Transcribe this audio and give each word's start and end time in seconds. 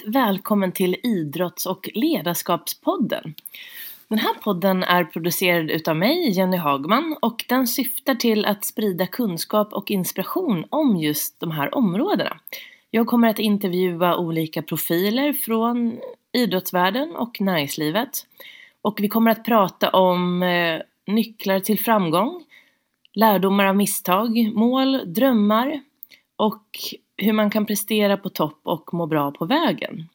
Varmt 0.00 0.16
välkommen 0.16 0.72
till 0.72 0.96
Idrotts 1.02 1.66
och 1.66 1.88
ledarskapspodden. 1.94 3.34
Den 4.08 4.18
här 4.18 4.34
podden 4.34 4.82
är 4.82 5.04
producerad 5.04 5.70
utav 5.70 5.96
mig, 5.96 6.30
Jenny 6.30 6.56
Hagman, 6.56 7.16
och 7.22 7.44
den 7.48 7.66
syftar 7.66 8.14
till 8.14 8.44
att 8.44 8.64
sprida 8.64 9.06
kunskap 9.06 9.72
och 9.72 9.90
inspiration 9.90 10.64
om 10.70 10.96
just 10.96 11.40
de 11.40 11.50
här 11.50 11.74
områdena. 11.74 12.38
Jag 12.90 13.06
kommer 13.06 13.28
att 13.28 13.38
intervjua 13.38 14.16
olika 14.16 14.62
profiler 14.62 15.32
från 15.32 15.98
idrottsvärlden 16.32 17.16
och 17.16 17.40
näringslivet. 17.40 18.26
Och 18.82 18.98
vi 19.00 19.08
kommer 19.08 19.30
att 19.30 19.44
prata 19.44 19.90
om 19.90 20.42
eh, 20.42 20.80
nycklar 21.06 21.60
till 21.60 21.78
framgång, 21.78 22.44
lärdomar 23.14 23.66
av 23.66 23.76
misstag, 23.76 24.52
mål, 24.54 25.12
drömmar 25.14 25.80
och 26.36 26.64
hur 27.20 27.32
man 27.32 27.50
kan 27.50 27.66
prestera 27.66 28.16
på 28.16 28.28
topp 28.28 28.60
och 28.62 28.94
må 28.94 29.06
bra 29.06 29.30
på 29.30 29.44
vägen. 29.44 30.08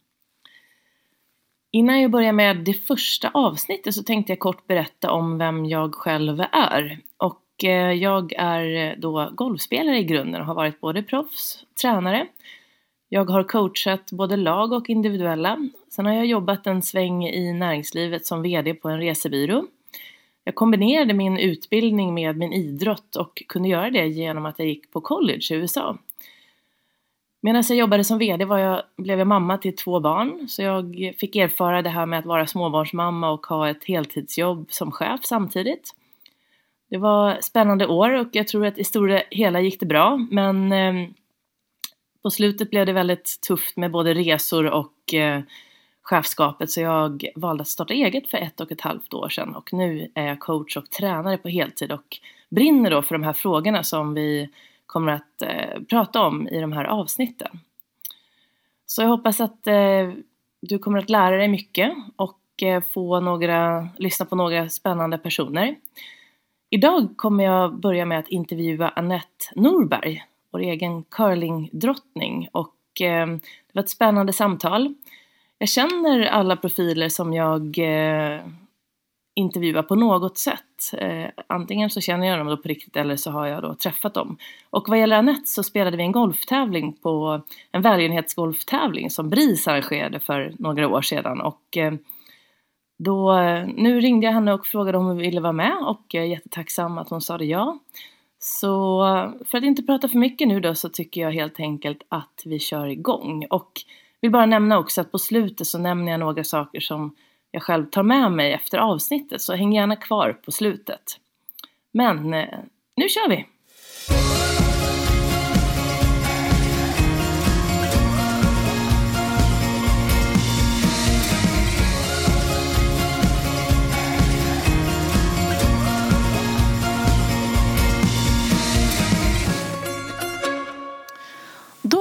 Innan 1.72 2.02
jag 2.02 2.12
börjar 2.12 2.34
med 2.34 2.58
det 2.58 2.74
första 2.74 3.30
avsnittet 3.34 3.96
så 3.96 4.04
tänkte 4.04 4.32
jag 4.32 4.40
kort 4.40 4.68
berätta 4.68 5.12
om 5.12 5.38
vem 5.38 5.66
jag 5.66 5.96
själv 5.96 6.42
är. 6.52 7.00
Och 7.18 7.64
eh, 7.64 7.92
jag 7.92 8.34
är 8.34 8.96
då 8.96 9.30
golfspelare 9.34 10.00
i 10.00 10.04
grunden 10.04 10.42
och 10.42 10.48
har 10.48 10.56
varit 10.56 10.82
både 10.82 11.04
proffs, 11.04 11.66
tränare. 11.82 12.28
Jag 13.10 13.30
har 13.30 13.44
coachat 13.44 14.12
både 14.12 14.38
lag 14.38 14.72
och 14.72 14.90
individuella. 14.90 15.70
Sen 15.90 16.06
har 16.06 16.14
jag 16.14 16.26
jobbat 16.26 16.68
en 16.68 16.82
sväng 16.82 17.28
i 17.28 17.54
näringslivet 17.54 18.26
som 18.26 18.42
VD 18.42 18.74
på 18.74 18.90
en 18.90 19.00
resebyrå. 19.00 19.66
Jag 20.44 20.56
kombinerade 20.56 21.14
min 21.14 21.38
utbildning 21.38 22.14
med 22.14 22.38
min 22.38 22.54
idrott 22.54 23.16
och 23.16 23.44
kunde 23.48 23.70
göra 23.70 23.90
det 23.90 24.08
genom 24.08 24.46
att 24.46 24.60
jag 24.60 24.68
gick 24.68 24.92
på 24.92 25.02
college 25.02 25.48
i 25.52 25.54
USA. 25.54 25.98
Medan 27.46 27.64
jag 27.70 27.78
jobbade 27.78 28.04
som 28.04 28.18
VD 28.18 28.46
var 28.46 28.58
jag, 28.58 28.82
blev 28.98 29.20
jag 29.20 29.28
mamma 29.28 29.58
till 29.58 29.76
två 29.76 30.00
barn, 30.00 30.48
så 30.48 30.62
jag 30.62 31.14
fick 31.20 31.36
erfara 31.36 31.82
det 31.82 31.90
här 31.90 32.06
med 32.06 32.20
att 32.20 32.26
vara 32.26 32.48
småbarnsmamma 32.48 33.30
och 33.30 33.46
ha 33.46 33.70
ett 33.70 33.84
heltidsjobb 33.84 34.68
som 34.70 34.92
chef 34.92 35.20
samtidigt. 35.24 35.96
Det 36.90 36.98
var 36.98 37.38
spännande 37.42 37.88
år 37.88 38.12
och 38.12 38.28
jag 38.32 38.48
tror 38.48 38.66
att 38.66 38.78
i 38.78 38.84
stora 38.84 39.22
hela 39.30 39.62
gick 39.62 39.80
det 39.80 39.86
bra, 39.86 40.18
men 40.32 40.72
eh, 40.72 41.10
på 42.24 42.30
slutet 42.30 42.70
blev 42.70 42.86
det 42.86 42.94
väldigt 42.94 43.40
tufft 43.48 43.78
med 43.78 43.92
både 43.92 44.14
resor 44.14 44.66
och 44.66 45.14
eh, 45.14 45.42
chefskapet. 46.02 46.72
Så 46.72 46.82
jag 46.82 47.26
valde 47.36 47.62
att 47.62 47.68
starta 47.68 47.94
eget 47.94 48.28
för 48.28 48.38
ett 48.38 48.62
och 48.62 48.72
ett 48.72 48.82
halvt 48.82 49.14
år 49.14 49.30
sedan. 49.30 49.56
Och 49.56 49.74
nu 49.74 50.12
är 50.16 50.28
jag 50.28 50.40
coach 50.40 50.78
och 50.78 50.90
tränare 50.90 51.38
på 51.38 51.50
heltid 51.50 51.92
och 51.92 52.18
brinner 52.50 52.92
då 52.92 53.02
för 53.02 53.16
de 53.16 53.24
här 53.24 53.34
frågorna 53.34 53.84
som 53.84 54.14
vi 54.14 54.50
kommer 54.96 55.12
att 55.12 55.42
eh, 55.42 55.82
prata 55.90 56.22
om 56.22 56.48
i 56.48 56.62
de 56.62 56.72
här 56.72 56.86
avsnitten. 56.86 57.60
Så 58.86 59.02
jag 59.02 59.10
hoppas 59.10 59.42
att 59.42 59.68
eh, 59.68 60.12
du 60.62 60.80
kommer 60.80 61.00
att 61.00 61.10
lära 61.10 61.38
dig 61.38 61.48
mycket 61.48 61.94
och 62.16 62.64
eh, 62.64 62.84
få 62.94 63.20
några, 63.20 63.90
lyssna 63.98 64.26
på 64.26 64.36
några 64.36 64.70
spännande 64.70 65.18
personer. 65.18 65.76
Idag 66.70 67.14
kommer 67.16 67.44
jag 67.44 67.80
börja 67.80 68.06
med 68.06 68.20
att 68.20 68.28
intervjua 68.28 68.90
Annette 68.90 69.46
Norberg, 69.56 70.24
vår 70.52 70.60
egen 70.60 71.04
curlingdrottning 71.04 72.48
och 72.52 73.02
eh, 73.02 73.28
det 73.28 73.74
var 73.74 73.84
ett 73.84 73.90
spännande 73.90 74.34
samtal. 74.34 74.94
Jag 75.58 75.70
känner 75.70 76.22
alla 76.22 76.56
profiler 76.56 77.10
som 77.10 77.34
jag 77.34 77.78
eh, 77.78 78.42
på 79.88 79.96
något 79.96 80.38
sätt. 80.38 80.65
Eh, 80.98 81.30
antingen 81.48 81.90
så 81.90 82.02
känner 82.02 82.28
jag 82.28 82.38
dem 82.38 82.48
då 82.48 82.58
på 82.58 82.68
riktigt 82.68 82.96
eller 82.96 83.16
så 83.16 83.32
har 83.32 83.48
jag 83.48 83.62
då 83.62 83.76
träffat 83.76 84.14
dem. 84.14 84.38
Och 84.70 84.90
vad 84.90 85.00
gäller 85.00 85.18
Anette 85.18 85.50
så 85.50 85.64
spelade 85.64 85.98
vi 85.98 86.04
en 86.04 86.12
golftävling 86.12 86.94
på 86.94 87.42
en 87.72 87.82
välgörenhetsgolftävling 87.82 89.10
som 89.10 89.30
BRIS 89.30 89.68
arrangerade 89.68 90.20
för 90.20 90.54
några 90.60 90.88
år 90.88 91.02
sedan. 91.02 91.42
Och 91.42 91.78
eh, 91.78 91.94
då, 93.00 93.38
eh, 93.38 93.68
nu 93.68 94.02
ringde 94.02 94.26
jag 94.26 94.34
henne 94.34 94.54
och 94.54 94.66
frågade 94.66 94.98
om 94.98 95.06
hon 95.06 95.18
ville 95.18 95.42
vara 95.42 95.54
med 95.54 95.78
och 95.78 96.02
jag 96.08 96.24
är 96.24 96.28
jättetacksam 96.28 96.98
att 96.98 97.10
hon 97.10 97.22
sa 97.22 97.38
det 97.38 97.46
ja. 97.46 97.80
Så 98.40 99.06
eh, 99.08 99.46
för 99.46 99.58
att 99.58 99.64
inte 99.64 99.84
prata 99.84 100.08
för 100.08 100.18
mycket 100.18 100.48
nu 100.48 100.60
då 100.60 100.76
så 100.76 100.90
tycker 100.90 101.22
jag 101.22 101.32
helt 101.32 101.60
enkelt 101.60 102.02
att 102.10 102.42
vi 102.46 102.60
kör 102.60 102.88
igång. 102.88 103.46
Och 103.50 103.72
vill 104.22 104.32
bara 104.32 104.46
nämna 104.46 104.80
också 104.80 105.02
att 105.02 105.12
på 105.12 105.20
slutet 105.20 105.68
så 105.68 105.78
nämner 105.78 106.12
jag 106.12 106.20
några 106.20 106.44
saker 106.44 106.80
som 106.80 107.16
jag 107.56 107.64
själv 107.64 107.86
tar 107.86 108.04
med 108.04 108.32
mig 108.32 108.54
efter 108.54 108.78
avsnittet 108.78 109.42
så 109.42 109.54
häng 109.54 109.74
gärna 109.74 109.96
kvar 109.96 110.34
på 110.34 110.52
slutet. 110.52 111.20
Men 111.92 112.34
eh, 112.34 112.60
nu 112.96 113.10
kör 113.10 113.30
vi! 113.30 113.46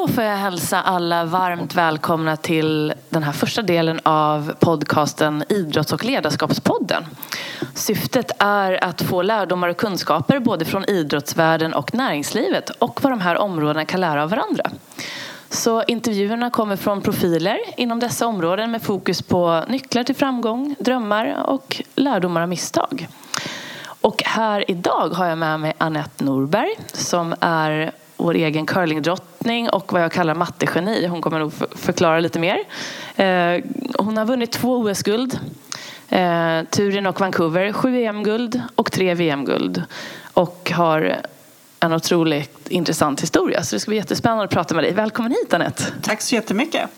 Då 0.07 0.09
får 0.09 0.25
jag 0.25 0.37
hälsa 0.37 0.83
alla 0.83 1.25
varmt 1.25 1.75
välkomna 1.75 2.37
till 2.37 2.95
den 3.09 3.23
här 3.23 3.33
första 3.33 3.63
delen 3.63 4.01
av 4.03 4.55
podcasten 4.59 5.45
Idrotts 5.49 5.93
och 5.93 6.05
ledarskapspodden. 6.05 7.05
Syftet 7.75 8.31
är 8.39 8.85
att 8.85 9.03
få 9.03 9.23
lärdomar 9.23 9.69
och 9.69 9.77
kunskaper 9.77 10.39
både 10.39 10.65
från 10.65 10.85
idrottsvärlden 10.85 11.75
och 11.75 11.95
näringslivet 11.95 12.71
och 12.71 13.03
vad 13.03 13.13
de 13.13 13.21
här 13.21 13.39
områdena 13.39 13.85
kan 13.85 14.01
lära 14.01 14.23
av 14.23 14.31
varandra. 14.31 14.71
Så 15.49 15.83
intervjuerna 15.83 16.51
kommer 16.51 16.77
från 16.77 17.03
profiler 17.03 17.59
inom 17.77 18.01
dessa 18.01 18.27
områden 18.27 18.71
med 18.71 18.83
fokus 18.83 19.23
på 19.23 19.65
nycklar 19.69 20.05
till 20.05 20.17
framgång, 20.17 20.75
drömmar 20.79 21.43
och 21.47 21.83
lärdomar 21.95 22.41
av 22.41 22.49
misstag. 22.49 23.09
Och 24.01 24.23
här 24.25 24.71
idag 24.71 25.09
har 25.09 25.27
jag 25.27 25.39
med 25.39 25.61
mig 25.61 25.75
Annette 25.79 26.25
Norberg 26.25 26.75
som 26.93 27.35
är 27.41 27.93
vår 28.17 28.35
egen 28.35 28.67
curlingdrottning 28.67 29.71
och 29.71 29.93
vad 29.93 30.03
jag 30.03 30.13
kallar 30.13 30.35
mattegeni. 30.35 31.07
Hon 31.07 31.21
kommer 31.21 31.39
nog 31.39 31.53
förklara 31.75 32.21
lite 32.21 32.39
mer. 32.39 32.59
Eh, 33.17 33.65
hon 33.99 34.17
har 34.17 34.25
vunnit 34.25 34.53
två 34.53 34.77
OS-guld, 34.79 35.39
eh, 36.09 36.63
Turin 36.71 37.07
och 37.07 37.21
Vancouver, 37.21 37.73
sju 37.73 38.03
EM-guld 38.03 38.63
och 38.75 38.93
tre 38.93 39.15
VM-guld. 39.15 39.83
Och 40.35 40.73
har 40.75 41.17
en 41.81 41.93
otroligt 41.93 42.69
intressant 42.69 43.23
historia. 43.23 43.63
Så 43.63 43.77
det 43.77 43.81
ska 43.81 43.91
bli 43.91 43.97
jättespännande 43.97 44.45
att 44.45 44.51
prata 44.51 44.75
med 44.75 44.85
dig. 44.85 44.93
Välkommen 44.93 45.31
hit 45.31 45.55
Anette. 45.55 45.83
Tack 46.03 46.21
så 46.21 46.35
jättemycket. 46.35 46.91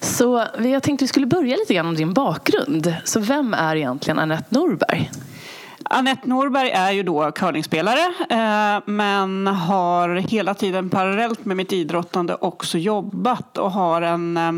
Så 0.00 0.44
jag 0.58 0.82
tänkte 0.82 1.04
vi 1.04 1.08
skulle 1.08 1.26
börja 1.26 1.56
lite 1.56 1.74
grann 1.74 1.86
om 1.86 1.94
din 1.94 2.12
bakgrund. 2.12 2.94
Så 3.04 3.20
vem 3.20 3.54
är 3.54 3.76
egentligen 3.76 4.18
Anette 4.18 4.54
Norberg? 4.54 5.10
Anette 5.84 6.28
Norberg 6.28 6.70
är 6.70 6.92
ju 6.92 7.02
då 7.02 7.32
curlingspelare 7.32 8.12
eh, 8.30 8.82
men 8.86 9.46
har 9.46 10.08
hela 10.08 10.54
tiden 10.54 10.90
parallellt 10.90 11.44
med 11.44 11.56
mitt 11.56 11.72
idrottande 11.72 12.34
också 12.34 12.78
jobbat 12.78 13.58
och 13.58 13.70
har 13.70 14.02
en 14.02 14.36
eh, 14.36 14.52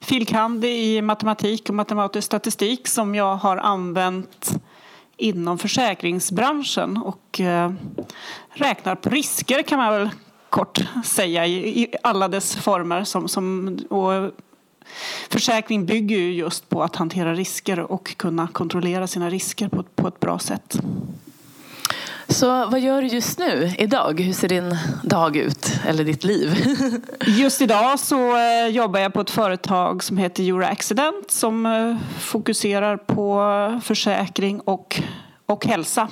filkand 0.00 0.64
i 0.64 1.02
matematik 1.02 1.68
och 1.68 1.74
matematisk 1.74 2.26
statistik 2.26 2.88
som 2.88 3.14
jag 3.14 3.36
har 3.36 3.56
använt 3.56 4.54
inom 5.16 5.58
försäkringsbranschen 5.58 6.96
och 6.96 7.40
eh, 7.40 7.72
räknar 8.50 8.94
på 8.94 9.08
risker 9.08 9.62
kan 9.62 9.78
man 9.78 9.92
väl 9.92 10.10
kort 10.50 10.80
säga 11.04 11.46
i 11.46 11.94
alla 12.02 12.28
dess 12.28 12.56
former 12.56 13.04
som, 13.04 13.28
som, 13.28 13.76
och 13.90 14.30
Försäkring 15.30 15.86
bygger 15.86 16.16
ju 16.16 16.32
just 16.32 16.68
på 16.68 16.82
att 16.82 16.96
hantera 16.96 17.34
risker 17.34 17.78
och 17.78 18.16
kunna 18.16 18.48
kontrollera 18.48 19.06
sina 19.06 19.30
risker 19.30 19.68
på, 19.68 19.82
på 19.82 20.08
ett 20.08 20.20
bra 20.20 20.38
sätt. 20.38 20.78
Så 22.28 22.66
vad 22.66 22.80
gör 22.80 23.02
du 23.02 23.08
just 23.08 23.38
nu, 23.38 23.72
idag? 23.78 24.20
Hur 24.20 24.32
ser 24.32 24.48
din 24.48 24.78
dag 25.02 25.36
ut, 25.36 25.72
eller 25.86 26.04
ditt 26.04 26.24
liv? 26.24 26.66
just 27.26 27.62
idag 27.62 28.00
så 28.00 28.36
eh, 28.36 28.66
jobbar 28.66 29.00
jag 29.00 29.12
på 29.12 29.20
ett 29.20 29.30
företag 29.30 30.04
som 30.04 30.18
heter 30.18 30.42
Euroaccident 30.42 31.30
som 31.30 31.66
eh, 31.66 31.96
fokuserar 32.20 32.96
på 32.96 33.80
försäkring 33.84 34.60
och, 34.60 35.02
och 35.46 35.66
hälsa. 35.66 36.08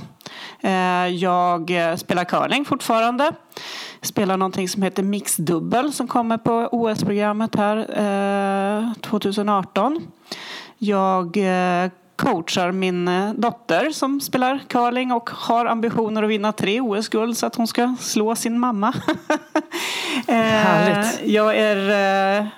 Eh, 0.60 1.06
jag 1.06 1.70
spelar 1.98 2.24
curling 2.24 2.64
fortfarande 2.64 3.32
spelar 4.02 4.36
någonting 4.36 4.68
som 4.68 4.82
heter 4.82 5.02
mixdubbel 5.02 5.92
som 5.92 6.08
kommer 6.08 6.38
på 6.38 6.68
OS-programmet 6.72 7.54
här 7.54 7.76
eh, 8.86 8.92
2018. 8.92 10.06
Jag 10.78 11.36
eh, 11.36 11.90
coachar 12.16 12.72
min 12.72 13.08
eh, 13.08 13.32
dotter 13.32 13.90
som 13.90 14.20
spelar 14.20 14.60
curling 14.68 15.12
och 15.12 15.30
har 15.30 15.66
ambitioner 15.66 16.22
att 16.22 16.30
vinna 16.30 16.52
tre 16.52 16.80
OS-guld 16.80 17.36
så 17.36 17.46
att 17.46 17.54
hon 17.54 17.66
ska 17.66 17.96
slå 18.00 18.34
sin 18.34 18.58
mamma. 18.58 18.88
eh, 20.26 20.34
Härligt. 20.34 21.26
Jag 21.26 21.56
är 21.56 22.50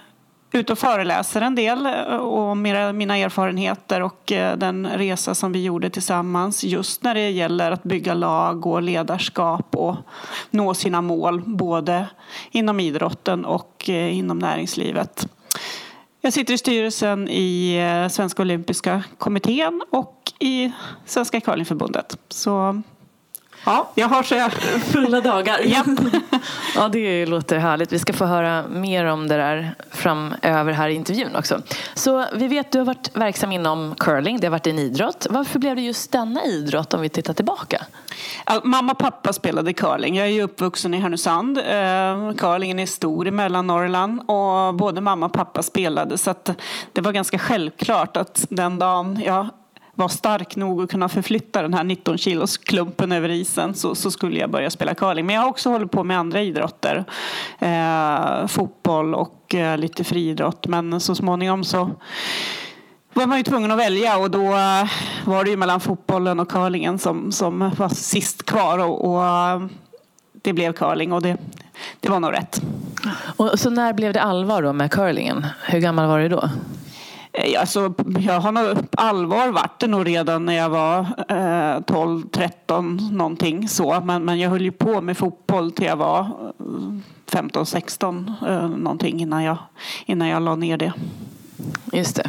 ute 0.54 0.72
och 0.72 0.78
föreläser 0.78 1.40
en 1.40 1.54
del 1.54 1.86
eh, 1.86 2.16
om 2.16 2.62
mina 2.94 3.16
erfarenheter 3.18 4.02
och 4.02 4.32
eh, 4.32 4.56
den 4.56 4.86
resa 4.86 5.34
som 5.34 5.52
vi 5.52 5.64
gjorde 5.64 5.90
tillsammans 5.90 6.64
just 6.64 7.02
när 7.02 7.14
det 7.14 7.30
gäller 7.30 7.70
att 7.70 7.82
bygga 7.82 8.14
lag 8.14 8.66
och 8.66 8.82
ledarskap 8.82 9.76
och 9.76 9.96
nå 10.50 10.74
sina 10.74 11.00
mål 11.00 11.42
både 11.46 12.06
inom 12.50 12.80
idrotten 12.80 13.44
och 13.44 13.90
eh, 13.90 14.18
inom 14.18 14.38
näringslivet. 14.38 15.28
Jag 16.20 16.32
sitter 16.32 16.54
i 16.54 16.58
styrelsen 16.58 17.28
i 17.28 17.80
Svenska 18.10 18.42
Olympiska 18.42 19.02
kommittén 19.18 19.82
och 19.90 20.32
i 20.38 20.72
Svenska 21.06 21.40
curlingförbundet. 21.40 22.18
Så 22.28 22.82
Ja, 23.64 23.90
jag 23.94 24.08
har 24.08 24.22
så 24.22 24.50
fulla 24.92 25.20
dagar. 25.20 25.60
Japp. 25.60 25.86
ja, 26.74 26.88
det 26.88 27.26
låter 27.26 27.58
härligt. 27.58 27.92
Vi 27.92 27.98
ska 27.98 28.12
få 28.12 28.24
höra 28.24 28.68
mer 28.68 29.04
om 29.04 29.28
det 29.28 29.36
där 29.36 29.74
framöver 29.90 30.72
här 30.72 30.88
i 30.88 30.94
intervjun 30.94 31.36
också. 31.36 31.62
Så 31.94 32.26
vi 32.34 32.48
vet 32.48 32.66
att 32.66 32.72
du 32.72 32.78
har 32.78 32.86
varit 32.86 33.16
verksam 33.16 33.52
inom 33.52 33.94
curling. 33.98 34.40
Det 34.40 34.46
har 34.46 34.50
varit 34.50 34.66
en 34.66 34.78
idrott. 34.78 35.26
Varför 35.30 35.58
blev 35.58 35.76
det 35.76 35.82
just 35.82 36.12
denna 36.12 36.44
idrott 36.44 36.94
om 36.94 37.00
vi 37.00 37.08
tittar 37.08 37.34
tillbaka? 37.34 37.84
Mamma 38.64 38.92
och 38.92 38.98
pappa 38.98 39.32
spelade 39.32 39.72
curling. 39.72 40.16
Jag 40.16 40.26
är 40.26 40.30
ju 40.30 40.42
uppvuxen 40.42 40.94
i 40.94 40.98
Härnösand. 40.98 41.58
Eh, 41.58 42.34
curlingen 42.36 42.78
är 42.78 42.86
stor 42.86 43.28
i 43.28 43.30
Mellannorrland 43.30 44.20
och 44.30 44.74
både 44.74 45.00
mamma 45.00 45.26
och 45.26 45.32
pappa 45.32 45.62
spelade 45.62 46.18
så 46.18 46.30
att 46.30 46.50
det 46.92 47.00
var 47.00 47.12
ganska 47.12 47.38
självklart 47.38 48.16
att 48.16 48.46
den 48.48 48.78
dagen 48.78 49.22
jag 49.24 49.48
var 49.94 50.08
stark 50.08 50.56
nog 50.56 50.82
att 50.82 50.90
kunna 50.90 51.08
förflytta 51.08 51.62
den 51.62 51.74
här 51.74 51.84
19 51.84 52.18
kilos 52.18 52.56
klumpen 52.58 53.12
över 53.12 53.28
isen 53.28 53.74
så, 53.74 53.94
så 53.94 54.10
skulle 54.10 54.40
jag 54.40 54.50
börja 54.50 54.70
spela 54.70 54.94
curling. 54.94 55.26
Men 55.26 55.34
jag 55.34 55.42
har 55.42 55.48
också 55.48 55.70
hållit 55.70 55.90
på 55.90 56.04
med 56.04 56.18
andra 56.18 56.42
idrotter. 56.42 57.04
Eh, 57.58 58.46
fotboll 58.46 59.14
och 59.14 59.54
eh, 59.54 59.78
lite 59.78 60.04
friidrott. 60.04 60.66
Men 60.66 61.00
så 61.00 61.14
småningom 61.14 61.64
så 61.64 61.90
var 63.12 63.26
man 63.26 63.38
ju 63.38 63.44
tvungen 63.44 63.70
att 63.70 63.78
välja 63.78 64.18
och 64.18 64.30
då 64.30 64.44
eh, 64.44 64.90
var 65.24 65.44
det 65.44 65.50
ju 65.50 65.56
mellan 65.56 65.80
fotbollen 65.80 66.40
och 66.40 66.50
curlingen 66.50 66.98
som, 66.98 67.32
som 67.32 67.70
var 67.76 67.88
sist 67.88 68.42
kvar. 68.46 68.78
Och, 68.78 69.14
och 69.14 69.24
eh, 69.24 69.66
det 70.32 70.52
blev 70.52 70.72
curling 70.72 71.12
och 71.12 71.22
det, 71.22 71.36
det 72.00 72.08
var 72.08 72.20
nog 72.20 72.32
rätt. 72.32 72.62
Och, 73.36 73.60
så 73.60 73.70
när 73.70 73.92
blev 73.92 74.12
det 74.12 74.22
allvar 74.22 74.62
då 74.62 74.72
med 74.72 74.90
curlingen? 74.90 75.46
Hur 75.62 75.78
gammal 75.78 76.06
var 76.08 76.18
du 76.18 76.28
då? 76.28 76.50
Alltså, 77.58 77.94
jag 78.18 78.40
har 78.40 78.52
nog 78.52 78.78
allvar 78.90 79.48
varit 79.48 79.80
det 79.80 79.86
nog 79.86 80.06
redan 80.06 80.46
när 80.46 80.54
jag 80.54 80.68
var 80.68 80.98
eh, 81.28 81.80
12, 81.80 82.28
13 82.28 83.08
någonting 83.12 83.68
så. 83.68 84.00
Men, 84.00 84.24
men 84.24 84.38
jag 84.38 84.50
höll 84.50 84.62
ju 84.62 84.72
på 84.72 85.00
med 85.00 85.16
fotboll 85.16 85.72
till 85.72 85.86
jag 85.86 85.96
var 85.96 86.20
eh, 86.20 86.26
15-16 87.30 88.32
eh, 88.48 88.68
någonting 88.68 89.20
innan 89.20 89.44
jag, 89.44 89.56
innan 90.06 90.28
jag 90.28 90.42
la 90.42 90.56
ner 90.56 90.76
det. 90.76 90.92
Just 91.92 92.16
det. 92.16 92.28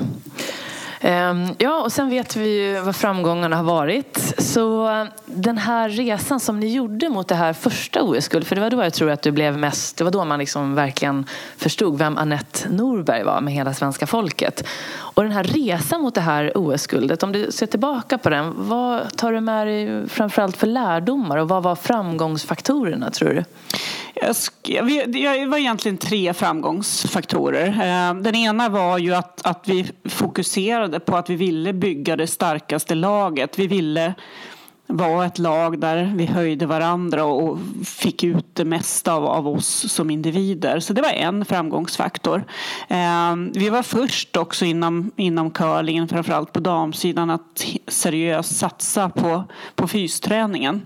Ehm, 1.05 1.55
ja, 1.57 1.81
och 1.81 1.91
sen 1.91 2.09
vet 2.09 2.35
vi 2.35 2.61
ju 2.61 2.79
vad 2.79 2.95
framgångarna 2.95 3.55
har 3.55 3.63
varit. 3.63 4.35
Så 4.37 4.89
eh, 4.89 5.05
den 5.25 5.57
här 5.57 5.89
resan 5.89 6.39
som 6.39 6.59
ni 6.59 6.73
gjorde 6.73 7.09
mot 7.09 7.27
det 7.27 7.35
här 7.35 7.53
första 7.53 8.03
OS-guld, 8.03 8.47
för 8.47 8.55
det 8.55 8.61
var 8.61 8.69
då 8.69 8.83
jag 8.83 8.93
tror 8.93 9.09
att 9.09 9.21
du 9.21 9.31
blev 9.31 9.57
mest, 9.57 9.97
det 9.97 10.03
var 10.03 10.11
då 10.11 10.25
man 10.25 10.39
liksom 10.39 10.75
verkligen 10.75 11.25
förstod 11.57 11.97
vem 11.97 12.17
Annette 12.17 12.69
Norberg 12.69 13.23
var 13.23 13.41
med 13.41 13.53
hela 13.53 13.73
svenska 13.73 14.07
folket. 14.07 14.67
Och 14.97 15.23
den 15.23 15.31
här 15.31 15.43
resan 15.43 16.01
mot 16.01 16.15
det 16.15 16.21
här 16.21 16.51
OS-guldet, 16.55 17.23
om 17.23 17.31
du 17.31 17.51
ser 17.51 17.65
tillbaka 17.65 18.17
på 18.17 18.29
den, 18.29 18.53
vad 18.57 19.17
tar 19.17 19.31
du 19.31 19.41
med 19.41 19.67
dig 19.67 20.09
framförallt 20.09 20.57
för 20.57 20.67
lärdomar 20.67 21.37
och 21.37 21.49
vad 21.49 21.63
var 21.63 21.75
framgångsfaktorerna 21.75 23.11
tror 23.11 23.29
du? 23.29 23.43
Det 24.21 25.45
var 25.47 25.57
egentligen 25.57 25.97
tre 25.97 26.33
framgångsfaktorer. 26.33 27.67
Eh, 27.67 28.21
den 28.21 28.35
ena 28.35 28.69
var 28.69 28.97
ju 28.97 29.15
att, 29.15 29.45
att 29.45 29.63
vi 29.65 29.91
fokuserade 30.06 31.00
på 31.00 31.17
att 31.17 31.29
vi 31.29 31.35
ville 31.35 31.73
bygga 31.73 32.15
det 32.15 32.27
starkaste 32.27 32.95
laget. 32.95 33.59
Vi 33.59 33.67
ville 33.67 34.13
vara 34.88 35.25
ett 35.25 35.39
lag 35.39 35.79
där 35.79 36.13
vi 36.15 36.25
höjde 36.25 36.65
varandra 36.65 37.23
och 37.23 37.59
fick 37.85 38.23
ut 38.23 38.45
det 38.53 38.65
mesta 38.65 39.13
av, 39.13 39.25
av 39.25 39.47
oss 39.47 39.94
som 39.94 40.09
individer. 40.09 40.79
Så 40.79 40.94
det 40.94 41.01
var 41.01 41.09
en 41.09 41.45
framgångsfaktor. 41.45 42.44
Eh, 42.88 43.35
vi 43.53 43.69
var 43.69 43.83
först 43.83 44.38
också 44.38 44.65
inom, 44.65 45.12
inom 45.15 45.51
curlingen, 45.51 46.07
framförallt 46.07 46.53
på 46.53 46.59
damsidan, 46.59 47.29
att 47.29 47.65
seriöst 47.88 48.56
satsa 48.56 49.09
på, 49.09 49.44
på 49.75 49.88
fysträningen 49.88 50.85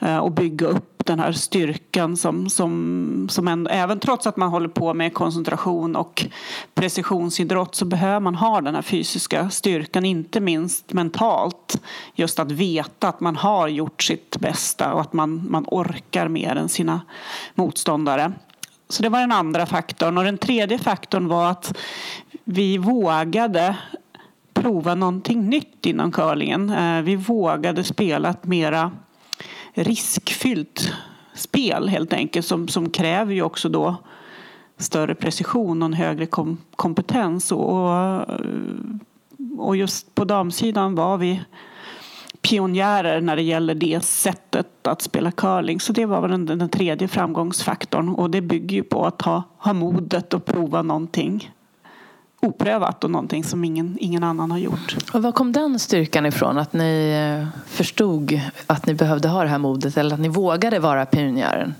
eh, 0.00 0.18
och 0.18 0.32
bygga 0.32 0.66
upp 0.66 0.97
den 1.08 1.20
här 1.20 1.32
styrkan 1.32 2.16
som, 2.16 2.50
som, 2.50 3.26
som 3.30 3.48
ändå, 3.48 3.70
även 3.70 4.00
trots 4.00 4.26
att 4.26 4.36
man 4.36 4.48
håller 4.48 4.68
på 4.68 4.94
med 4.94 5.14
koncentration 5.14 5.96
och 5.96 6.26
precisionsidrott 6.74 7.74
så 7.74 7.84
behöver 7.84 8.20
man 8.20 8.34
ha 8.34 8.60
den 8.60 8.74
här 8.74 8.82
fysiska 8.82 9.50
styrkan, 9.50 10.04
inte 10.04 10.40
minst 10.40 10.92
mentalt. 10.92 11.80
Just 12.14 12.38
att 12.38 12.52
veta 12.52 13.08
att 13.08 13.20
man 13.20 13.36
har 13.36 13.68
gjort 13.68 14.02
sitt 14.02 14.36
bästa 14.36 14.92
och 14.92 15.00
att 15.00 15.12
man, 15.12 15.50
man 15.50 15.64
orkar 15.66 16.28
mer 16.28 16.56
än 16.56 16.68
sina 16.68 17.00
motståndare. 17.54 18.32
Så 18.88 19.02
det 19.02 19.08
var 19.08 19.20
den 19.20 19.32
andra 19.32 19.66
faktorn. 19.66 20.18
Och 20.18 20.24
den 20.24 20.38
tredje 20.38 20.78
faktorn 20.78 21.28
var 21.28 21.50
att 21.50 21.78
vi 22.44 22.78
vågade 22.78 23.76
prova 24.54 24.94
någonting 24.94 25.48
nytt 25.48 25.86
inom 25.86 26.12
curlingen. 26.12 26.70
Eh, 26.70 27.02
vi 27.02 27.16
vågade 27.16 27.84
spela 27.84 28.30
ett 28.30 28.44
mera 28.44 28.92
riskfyllt 29.84 30.92
spel 31.34 31.88
helt 31.88 32.12
enkelt 32.12 32.46
som, 32.46 32.68
som 32.68 32.90
kräver 32.90 33.34
ju 33.34 33.42
också 33.42 33.68
då 33.68 33.96
större 34.76 35.14
precision 35.14 35.82
och 35.82 35.86
en 35.86 35.92
högre 35.92 36.26
kom, 36.26 36.58
kompetens. 36.76 37.52
Och, 37.52 38.20
och 39.58 39.76
just 39.76 40.14
på 40.14 40.24
damsidan 40.24 40.94
var 40.94 41.18
vi 41.18 41.42
pionjärer 42.40 43.20
när 43.20 43.36
det 43.36 43.42
gäller 43.42 43.74
det 43.74 44.04
sättet 44.04 44.86
att 44.86 45.02
spela 45.02 45.30
curling. 45.30 45.80
Så 45.80 45.92
det 45.92 46.06
var 46.06 46.28
den, 46.28 46.46
den 46.46 46.68
tredje 46.68 47.08
framgångsfaktorn 47.08 48.08
och 48.08 48.30
det 48.30 48.40
bygger 48.40 48.76
ju 48.76 48.82
på 48.82 49.06
att 49.06 49.22
ha, 49.22 49.42
ha 49.58 49.72
modet 49.72 50.34
och 50.34 50.44
prova 50.44 50.82
någonting 50.82 51.50
oprövat 52.40 53.04
och 53.04 53.10
någonting 53.10 53.44
som 53.44 53.64
ingen, 53.64 53.96
ingen 54.00 54.24
annan 54.24 54.50
har 54.50 54.58
gjort. 54.58 54.96
Och 55.12 55.22
var 55.22 55.32
kom 55.32 55.52
den 55.52 55.78
styrkan 55.78 56.26
ifrån? 56.26 56.58
Att 56.58 56.72
ni 56.72 57.10
eh, 57.40 57.60
förstod 57.66 58.40
att 58.66 58.86
ni 58.86 58.94
behövde 58.94 59.28
ha 59.28 59.42
det 59.42 59.48
här 59.48 59.58
modet 59.58 59.96
eller 59.96 60.14
att 60.14 60.20
ni 60.20 60.28
vågade 60.28 60.78
vara 60.78 61.06
pionjären? 61.06 61.74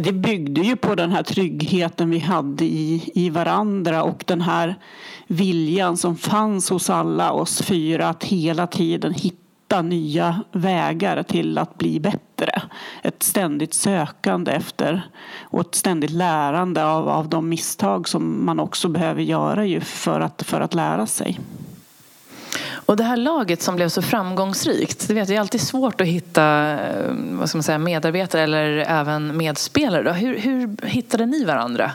Det 0.00 0.12
byggde 0.12 0.60
ju 0.60 0.76
på 0.76 0.94
den 0.94 1.12
här 1.12 1.22
tryggheten 1.22 2.10
vi 2.10 2.18
hade 2.18 2.64
i, 2.64 3.10
i 3.14 3.30
varandra 3.30 4.02
och 4.02 4.24
den 4.26 4.40
här 4.40 4.74
viljan 5.26 5.96
som 5.96 6.16
fanns 6.16 6.70
hos 6.70 6.90
alla 6.90 7.32
oss 7.32 7.62
fyra 7.62 8.08
att 8.08 8.24
hela 8.24 8.66
tiden 8.66 9.14
hitta 9.14 9.47
hitta 9.68 9.82
nya 9.82 10.42
vägar 10.52 11.22
till 11.22 11.58
att 11.58 11.78
bli 11.78 12.00
bättre. 12.00 12.62
Ett 13.02 13.22
ständigt 13.22 13.74
sökande 13.74 14.52
efter 14.52 15.08
och 15.42 15.60
ett 15.60 15.74
ständigt 15.74 16.10
lärande 16.10 16.84
av, 16.84 17.08
av 17.08 17.28
de 17.28 17.48
misstag 17.48 18.08
som 18.08 18.46
man 18.46 18.60
också 18.60 18.88
behöver 18.88 19.22
göra 19.22 19.64
ju 19.64 19.80
för, 19.80 20.20
att, 20.20 20.42
för 20.42 20.60
att 20.60 20.74
lära 20.74 21.06
sig. 21.06 21.40
Och 22.86 22.96
det 22.96 23.04
här 23.04 23.16
laget 23.16 23.62
som 23.62 23.76
blev 23.76 23.88
så 23.88 24.02
framgångsrikt, 24.02 25.08
det, 25.08 25.14
vet, 25.14 25.28
det 25.28 25.36
är 25.36 25.40
alltid 25.40 25.60
svårt 25.60 26.00
att 26.00 26.06
hitta 26.06 26.70
eh, 26.70 27.12
vad 27.12 27.48
ska 27.48 27.58
man 27.58 27.62
säga, 27.62 27.78
medarbetare 27.78 28.42
eller 28.42 28.76
även 28.78 29.36
medspelare. 29.36 30.12
Hur, 30.12 30.38
hur 30.38 30.86
hittade 30.86 31.26
ni 31.26 31.44
varandra? 31.44 31.90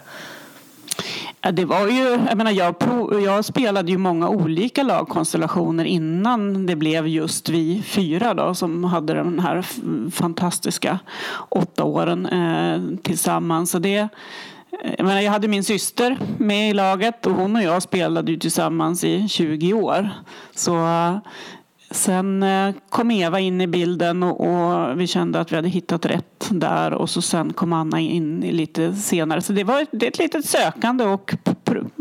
Det 1.51 1.65
var 1.65 1.88
ju, 1.88 2.19
jag, 2.29 2.38
menar, 2.38 2.51
jag, 2.51 2.75
jag, 3.23 3.45
spelade 3.45 3.91
ju 3.91 3.97
många 3.97 4.29
olika 4.29 4.83
lagkonstellationer 4.83 5.85
innan 5.85 6.65
det 6.65 6.75
blev 6.75 7.07
just 7.07 7.50
vi 7.50 7.81
fyra 7.85 8.33
då, 8.33 8.53
som 8.53 8.83
hade 8.83 9.13
de 9.13 9.39
här 9.39 9.65
fantastiska 10.12 11.00
åtta 11.50 11.83
åren 11.83 12.25
eh, 12.25 12.97
tillsammans. 13.01 13.71
Så 13.71 13.79
det, 13.79 14.07
jag, 14.97 15.05
menar, 15.05 15.21
jag 15.21 15.31
hade 15.31 15.47
min 15.47 15.63
syster 15.63 16.17
med 16.38 16.69
i 16.69 16.73
laget 16.73 17.25
och 17.25 17.33
hon 17.33 17.55
och 17.55 17.63
jag 17.63 17.83
spelade 17.83 18.31
ju 18.31 18.38
tillsammans 18.38 19.03
i 19.03 19.27
20 19.27 19.73
år. 19.73 20.09
Så 20.55 20.75
Sen 21.93 22.43
eh, 22.43 22.75
kom 22.89 23.12
Eva 23.12 23.39
in 23.39 23.62
i 23.62 23.67
bilden 23.67 24.23
och, 24.23 25.00
vi 25.00 25.07
kände 25.07 25.39
att 25.39 25.51
vi 25.51 25.55
hade 25.55 25.69
hittat 25.69 26.05
rätt 26.05 26.47
där 26.50 26.93
och 26.93 27.09
så 27.09 27.21
sen 27.21 27.53
kom 27.53 27.73
Anna 27.73 28.00
in 28.00 28.39
lite 28.39 28.95
senare. 28.95 29.41
Så 29.41 29.53
det 29.53 29.63
var 29.63 29.85
det 29.91 30.07
ett 30.07 30.19
litet 30.19 30.45
sökande 30.45 31.03
och 31.03 31.33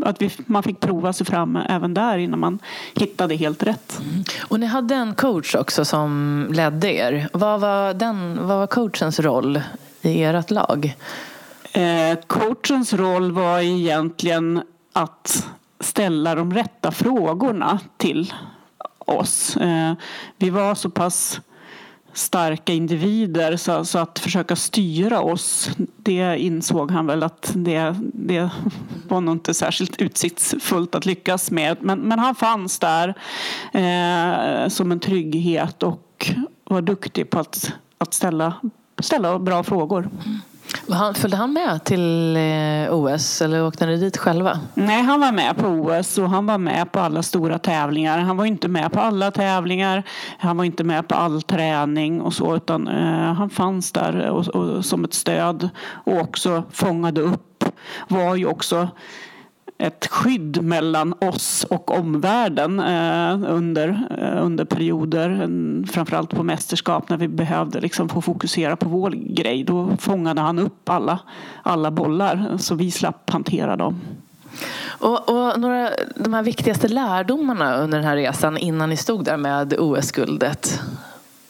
att 0.05 0.21
vi, 0.21 0.31
man 0.45 0.63
fick 0.63 0.79
prova 0.79 1.13
sig 1.13 1.25
fram 1.25 1.55
även 1.55 1.93
där 1.93 2.17
innan 2.17 2.39
man 2.39 2.59
hittade 2.95 3.35
helt 3.35 3.63
rätt. 3.63 3.99
Mm. 3.99 4.23
Och 4.47 4.59
ni 4.59 4.65
hade 4.65 4.95
en 4.95 5.15
coach 5.15 5.55
också 5.55 5.85
som 5.85 6.47
ledde 6.51 6.93
er. 6.93 7.29
Vad 7.33 7.59
var, 7.59 7.93
den, 7.93 8.47
vad 8.47 8.57
var 8.57 8.67
coachens 8.67 9.19
roll 9.19 9.61
i 10.01 10.23
ert 10.23 10.51
lag? 10.51 10.95
Eh, 11.73 12.19
coachens 12.27 12.93
roll 12.93 13.31
var 13.31 13.59
egentligen 13.59 14.61
att 14.93 15.47
ställa 15.79 16.35
de 16.35 16.53
rätta 16.53 16.91
frågorna 16.91 17.79
till 17.97 18.33
oss. 19.05 19.57
Eh, 19.57 19.93
vi 20.37 20.49
var 20.49 20.75
så 20.75 20.89
pass 20.89 21.41
starka 22.13 22.73
individer 22.73 23.57
så, 23.57 23.85
så, 23.85 23.99
att 23.99 24.19
försöka 24.19 24.55
styra 24.55 25.21
oss 25.21 25.69
det 25.97 26.39
insåg 26.39 26.91
han 26.91 27.07
väl 27.07 27.23
att 27.23 27.51
det, 27.55 27.95
det 28.13 28.49
var 29.07 29.21
nog 29.21 29.35
inte 29.35 29.53
särskilt 29.53 30.01
utsiktsfullt 30.01 30.95
att 30.95 31.05
lyckas 31.05 31.51
med 31.51 31.77
men, 31.81 31.99
men 31.99 32.19
han 32.19 32.35
fanns 32.35 32.79
där 32.79 33.15
eh, 33.71 34.67
som 34.69 34.91
en 34.91 34.99
trygghet 34.99 35.83
och 35.83 36.31
var 36.63 36.81
duktig 36.81 37.29
på 37.29 37.39
att, 37.39 37.73
att 37.97 38.13
ställa, 38.13 38.53
ställa 38.99 39.39
bra 39.39 39.63
frågor. 39.63 40.09
Han, 40.89 41.13
följde 41.13 41.37
han 41.37 41.53
med 41.53 41.83
till 41.83 42.35
eh, 42.37 42.93
OS 42.93 43.41
eller 43.41 43.65
åkte 43.65 43.85
ni 43.85 43.97
dit 43.97 44.17
själva? 44.17 44.59
Nej, 44.73 45.01
han 45.01 45.19
var 45.19 45.31
med 45.31 45.57
på 45.57 45.67
OS 45.67 46.17
och 46.17 46.29
han 46.29 46.45
var 46.45 46.57
med 46.57 46.91
på 46.91 46.99
alla 46.99 47.23
stora 47.23 47.59
tävlingar. 47.59 48.19
Han 48.19 48.37
var 48.37 48.45
inte 48.45 48.67
med 48.67 48.91
på 48.91 48.99
alla 48.99 49.31
tävlingar. 49.31 50.03
Han 50.37 50.57
var 50.57 50.63
inte 50.63 50.83
med 50.83 51.07
på 51.07 51.15
all 51.15 51.41
träning 51.41 52.21
och 52.21 52.33
så 52.33 52.55
utan 52.55 52.87
eh, 52.87 53.33
han 53.33 53.49
fanns 53.49 53.91
där 53.91 54.29
och, 54.29 54.47
och, 54.47 54.85
som 54.85 55.03
ett 55.03 55.13
stöd 55.13 55.69
och 55.83 56.21
också 56.21 56.63
fångade 56.71 57.21
upp. 57.21 57.63
Var 58.07 58.35
ju 58.35 58.45
också 58.45 58.87
ett 59.77 60.07
skydd 60.07 60.63
mellan 60.63 61.13
oss 61.19 61.65
och 61.69 61.91
omvärlden 61.91 62.79
eh, 62.79 63.51
under, 63.51 64.07
eh, 64.17 64.45
under 64.45 64.65
perioder. 64.65 65.47
Framförallt 65.91 66.29
på 66.29 66.43
mästerskap 66.43 67.09
när 67.09 67.17
vi 67.17 67.27
behövde 67.27 67.79
liksom 67.79 68.09
få 68.09 68.21
fokusera 68.21 68.75
på 68.75 68.89
vår 68.89 69.11
grej. 69.11 69.63
Då 69.63 69.97
fångade 69.99 70.41
han 70.41 70.59
upp 70.59 70.89
alla, 70.89 71.19
alla 71.63 71.91
bollar 71.91 72.57
så 72.59 72.75
vi 72.75 72.91
slapp 72.91 73.29
hantera 73.29 73.75
dem. 73.75 74.01
Och, 74.85 75.29
och 75.29 75.59
några 75.59 75.89
de 76.15 76.33
här 76.33 76.43
viktigaste 76.43 76.87
lärdomarna 76.87 77.75
under 77.75 77.97
den 77.97 78.07
här 78.07 78.15
resan 78.15 78.57
innan 78.57 78.89
ni 78.89 78.97
stod 78.97 79.25
där 79.25 79.37
med 79.37 79.73
OS-guldet? 79.79 80.81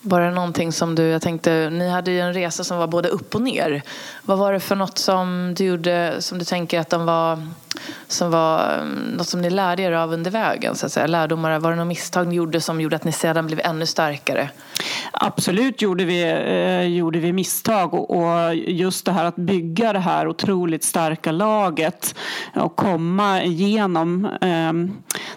Var 0.01 0.21
det 0.21 0.31
någonting 0.31 0.71
som 0.71 0.95
du, 0.95 1.03
jag 1.03 1.21
tänkte, 1.21 1.69
ni 1.69 1.89
hade 1.89 2.11
ju 2.11 2.19
en 2.19 2.33
resa 2.33 2.63
som 2.63 2.77
var 2.77 2.87
både 2.87 3.09
upp 3.09 3.35
och 3.35 3.41
ner. 3.41 3.81
Vad 4.23 4.37
var 4.37 4.53
det 4.53 4.59
för 4.59 4.75
något 4.75 4.97
som 4.97 5.53
du 5.57 5.65
gjorde, 5.65 6.15
som 6.19 6.39
du 6.39 6.45
tänker 6.45 6.79
att 6.79 6.89
de 6.89 7.05
var 7.05 7.47
som 8.07 8.31
var 8.31 8.77
mm, 8.77 8.93
något 8.93 9.27
som 9.27 9.41
ni 9.41 9.49
lärde 9.49 9.83
er 9.83 9.91
av 9.91 10.13
under 10.13 10.31
vägen? 10.31 10.75
Så 10.75 10.85
att 10.85 10.91
säga? 10.91 11.07
Lärdomar, 11.07 11.59
var 11.59 11.69
det 11.69 11.75
något 11.75 11.87
misstag 11.87 12.27
ni 12.27 12.35
gjorde 12.35 12.61
som 12.61 12.81
gjorde 12.81 12.95
att 12.95 13.03
ni 13.03 13.11
sedan 13.11 13.47
blev 13.47 13.59
ännu 13.63 13.85
starkare? 13.85 14.49
Absolut 15.11 15.81
gjorde 15.81 16.05
vi, 16.05 16.23
eh, 16.23 16.97
gjorde 16.97 17.19
vi 17.19 17.33
misstag 17.33 17.93
och, 17.93 18.17
och, 18.17 18.55
just 18.55 19.05
det 19.05 19.11
här 19.11 19.25
att 19.25 19.35
bygga 19.35 19.93
det 19.93 19.99
här 19.99 20.27
otroligt 20.27 20.83
starka 20.83 21.31
laget 21.31 22.15
och 22.55 22.75
komma 22.75 23.43
igenom 23.43 24.25
eh, 24.25 24.73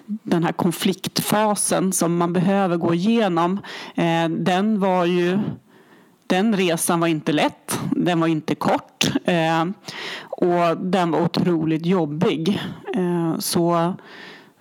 den 0.06 0.44
här 0.44 0.52
konfliktfasen 0.52 1.92
som 1.92 2.16
man 2.16 2.32
behöver 2.32 2.76
gå 2.76 2.94
igenom. 2.94 3.60
Eh, 3.94 4.28
den 4.28 4.80
var 4.80 5.04
ju 5.04 5.38
den 6.26 6.56
resan 6.56 7.00
var 7.00 7.06
inte 7.06 7.32
lätt, 7.32 7.80
den 7.90 8.20
var 8.20 8.26
inte 8.26 8.54
kort 8.54 9.10
eh, 9.24 9.64
och 10.20 10.76
den 10.76 11.10
var 11.10 11.22
otroligt 11.22 11.86
jobbig. 11.86 12.62
Eh, 12.94 13.38
så, 13.38 13.94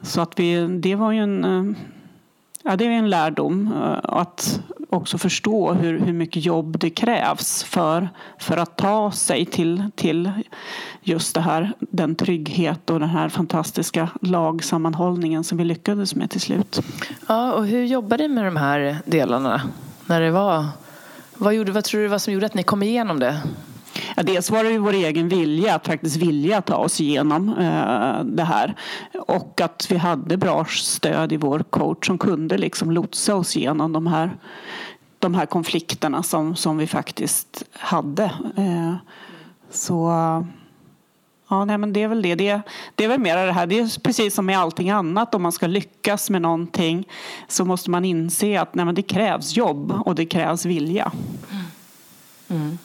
så 0.02 0.22
att 0.22 0.40
vi, 0.40 0.68
det 0.68 0.96
var 0.96 1.12
ju 1.12 1.20
en, 1.20 1.44
eh, 1.44 1.78
ja, 2.64 2.76
det 2.76 2.86
är 2.86 2.90
en 2.90 3.10
lärdom 3.10 3.74
eh, 3.76 4.00
att 4.04 4.62
också 4.90 5.18
förstå 5.18 5.74
hur, 5.74 6.00
hur 6.00 6.14
mycket 6.14 6.46
jobb 6.46 6.80
det 6.80 6.90
krävs 6.90 7.64
för, 7.64 8.10
för 8.40 8.58
att 8.58 8.78
ta 8.78 9.12
sig 9.12 9.46
till, 9.46 9.84
till 9.96 10.32
just 11.02 11.36
det 11.36 11.42
här, 11.42 11.74
den 11.80 12.16
trygghet 12.16 12.90
och 12.90 13.00
den 13.00 13.10
här 13.10 13.30
fantastiska 13.30 14.10
lagsammanhållningen 14.22 15.44
som 15.44 15.58
vi 15.58 15.64
lyckades 15.64 16.16
med 16.16 16.30
till 16.30 16.42
slut. 16.42 16.82
Ja, 17.28 17.54
och 17.54 17.66
hur 17.66 17.86
jobbade 17.86 18.28
ni 18.28 18.34
med 18.34 18.46
de 18.46 18.56
här 18.56 18.98
delarna 19.06 19.62
när 20.06 20.22
det 20.22 20.32
var 20.32 20.66
vad, 21.38 21.54
gjorde, 21.54 21.72
vad 21.72 21.84
tror 21.84 22.02
du 22.02 22.08
var 22.08 22.18
som 22.18 22.34
gjorde 22.34 22.46
att 22.46 22.54
ni 22.54 22.64
kom 22.64 22.84
igenom 22.84 23.20
det? 23.20 23.42
Ja, 24.16 24.24
dels 24.24 24.52
var 24.52 24.64
det 24.64 24.70
ju 24.70 24.78
vår 24.78 24.94
egen 24.94 25.30
vilja 25.30 25.76
att 25.76 25.88
faktiskt 25.88 26.16
vilja 26.16 26.62
ta 26.62 26.76
oss 26.76 27.02
igenom 27.02 27.50
eh, 27.50 28.24
det 28.24 28.44
här. 28.44 28.76
Och 29.28 29.62
att 29.62 29.88
vi 29.90 29.98
hade 29.98 30.38
bra 30.38 30.66
stöd 30.66 31.32
i 31.32 31.38
vår 31.38 31.60
coach 31.60 32.08
som 32.08 32.18
kunde 32.18 32.58
liksom 32.58 32.92
lotsa 32.92 33.36
oss 33.36 33.58
igenom 33.58 33.94
de 33.94 34.08
här, 34.08 34.38
de 35.20 35.36
här 35.36 35.46
konflikterna 35.46 36.24
som, 36.24 36.56
som 36.56 36.78
vi 36.78 36.88
faktiskt 36.88 37.64
hade. 37.72 38.24
Eh, 38.58 38.96
så 39.70 40.12
Ja, 41.48 41.66
nej, 41.66 41.78
men 41.78 41.94
det 41.94 42.04
är 42.04 42.08
väl 42.08 42.22
det. 42.22 42.36
det. 42.36 42.62
Det 42.96 43.04
är 43.04 43.08
väl 43.08 43.20
mer 43.20 43.46
det 43.46 43.52
här, 43.52 43.68
det 43.68 43.80
är 43.80 44.00
precis 44.00 44.36
som 44.36 44.46
med 44.46 44.60
allting 44.60 44.90
annat. 44.90 45.36
Om 45.36 45.42
man 45.42 45.52
ska 45.52 45.68
lyckas 45.68 46.30
med 46.30 46.42
någonting 46.42 47.08
så 47.48 47.66
måste 47.66 47.90
man 47.90 48.06
inse 48.06 48.62
att 48.62 48.76
nej, 48.76 48.86
men 48.86 48.96
det 48.96 49.02
krävs 49.02 49.58
jobb 49.58 49.92
och 50.06 50.16
det 50.16 50.26
krävs 50.26 50.66
vilja. 50.66 51.12
Mm. 52.48 52.78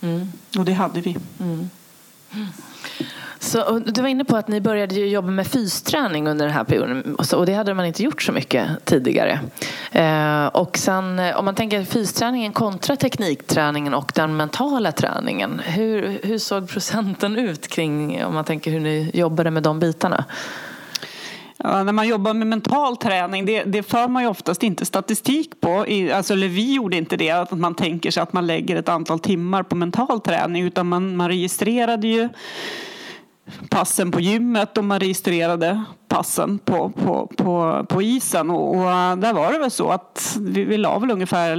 Mm. 0.00 0.32
Och 0.58 0.64
det 0.64 0.72
hade 0.72 1.00
vi. 1.00 1.16
Mm. 1.40 1.68
Så, 3.46 3.78
du 3.78 4.00
var 4.00 4.08
inne 4.08 4.24
på 4.24 4.36
att 4.36 4.48
ni 4.48 4.60
började 4.60 4.94
jobba 4.94 5.28
med 5.28 5.46
fysträning 5.46 6.28
under 6.28 6.46
den 6.46 6.54
här 6.54 6.64
perioden 6.64 7.16
och 7.16 7.46
det 7.46 7.54
hade 7.54 7.74
man 7.74 7.86
inte 7.86 8.02
gjort 8.02 8.22
så 8.22 8.32
mycket 8.32 8.84
tidigare. 8.84 9.40
Eh, 9.92 10.46
och 10.46 10.78
sen 10.78 11.18
eh, 11.18 11.36
om 11.36 11.44
man 11.44 11.54
tänker 11.54 11.84
fysträningen 11.84 12.52
kontra 12.52 12.96
teknikträningen 12.96 13.94
och 13.94 14.12
den 14.14 14.36
mentala 14.36 14.92
träningen. 14.92 15.60
Hur, 15.64 16.18
hur 16.22 16.38
såg 16.38 16.68
procenten 16.68 17.36
ut 17.36 17.68
kring 17.68 18.24
om 18.24 18.34
man 18.34 18.44
tänker 18.44 18.70
hur 18.70 18.80
ni 18.80 19.10
jobbade 19.14 19.50
med 19.50 19.62
de 19.62 19.78
bitarna? 19.78 20.24
Ja, 21.58 21.82
när 21.82 21.92
man 21.92 22.08
jobbar 22.08 22.34
med 22.34 22.46
mental 22.46 22.96
träning, 22.96 23.46
det, 23.46 23.64
det 23.64 23.82
för 23.82 24.08
man 24.08 24.22
ju 24.22 24.28
oftast 24.28 24.62
inte 24.62 24.86
statistik 24.86 25.60
på. 25.60 25.86
Alltså, 26.14 26.32
eller 26.32 26.48
vi 26.48 26.74
gjorde 26.74 26.96
inte 26.96 27.16
det, 27.16 27.30
att 27.30 27.50
man 27.50 27.74
tänker 27.74 28.10
sig 28.10 28.22
att 28.22 28.32
man 28.32 28.46
lägger 28.46 28.76
ett 28.76 28.88
antal 28.88 29.18
timmar 29.18 29.62
på 29.62 29.76
mental 29.76 30.20
träning. 30.20 30.64
Utan 30.64 30.88
man, 30.88 31.16
man 31.16 31.28
registrerade 31.28 32.08
ju 32.08 32.28
passen 33.70 34.10
på 34.10 34.20
gymmet 34.20 34.78
och 34.78 34.84
man 34.84 35.00
registrerade 35.00 35.84
passen 36.08 36.58
på, 36.58 36.90
på, 36.90 37.26
på, 37.36 37.86
på 37.88 38.02
isen. 38.02 38.50
Och, 38.50 38.76
och 38.76 38.90
eh, 38.90 39.16
där 39.16 39.32
var 39.32 39.52
det 39.52 39.58
väl 39.58 39.70
så 39.70 39.90
att 39.90 40.36
vi, 40.40 40.64
vi 40.64 40.76
la 40.76 40.98
väl 40.98 41.10
ungefär 41.10 41.56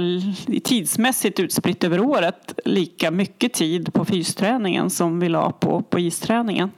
tidsmässigt 0.60 1.40
utspritt 1.40 1.84
över 1.84 2.00
året 2.00 2.60
lika 2.64 3.10
mycket 3.10 3.52
tid 3.52 3.92
på 3.92 4.04
fysträningen 4.04 4.90
som 4.90 5.20
vi 5.20 5.28
la 5.28 5.52
på, 5.52 5.82
på 5.82 5.98
isträningen. 5.98 6.70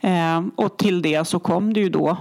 Eh, 0.00 0.42
och 0.56 0.76
till 0.76 1.02
det 1.02 1.24
så 1.24 1.38
kom 1.38 1.72
det 1.72 1.80
ju 1.80 1.88
då 1.88 2.16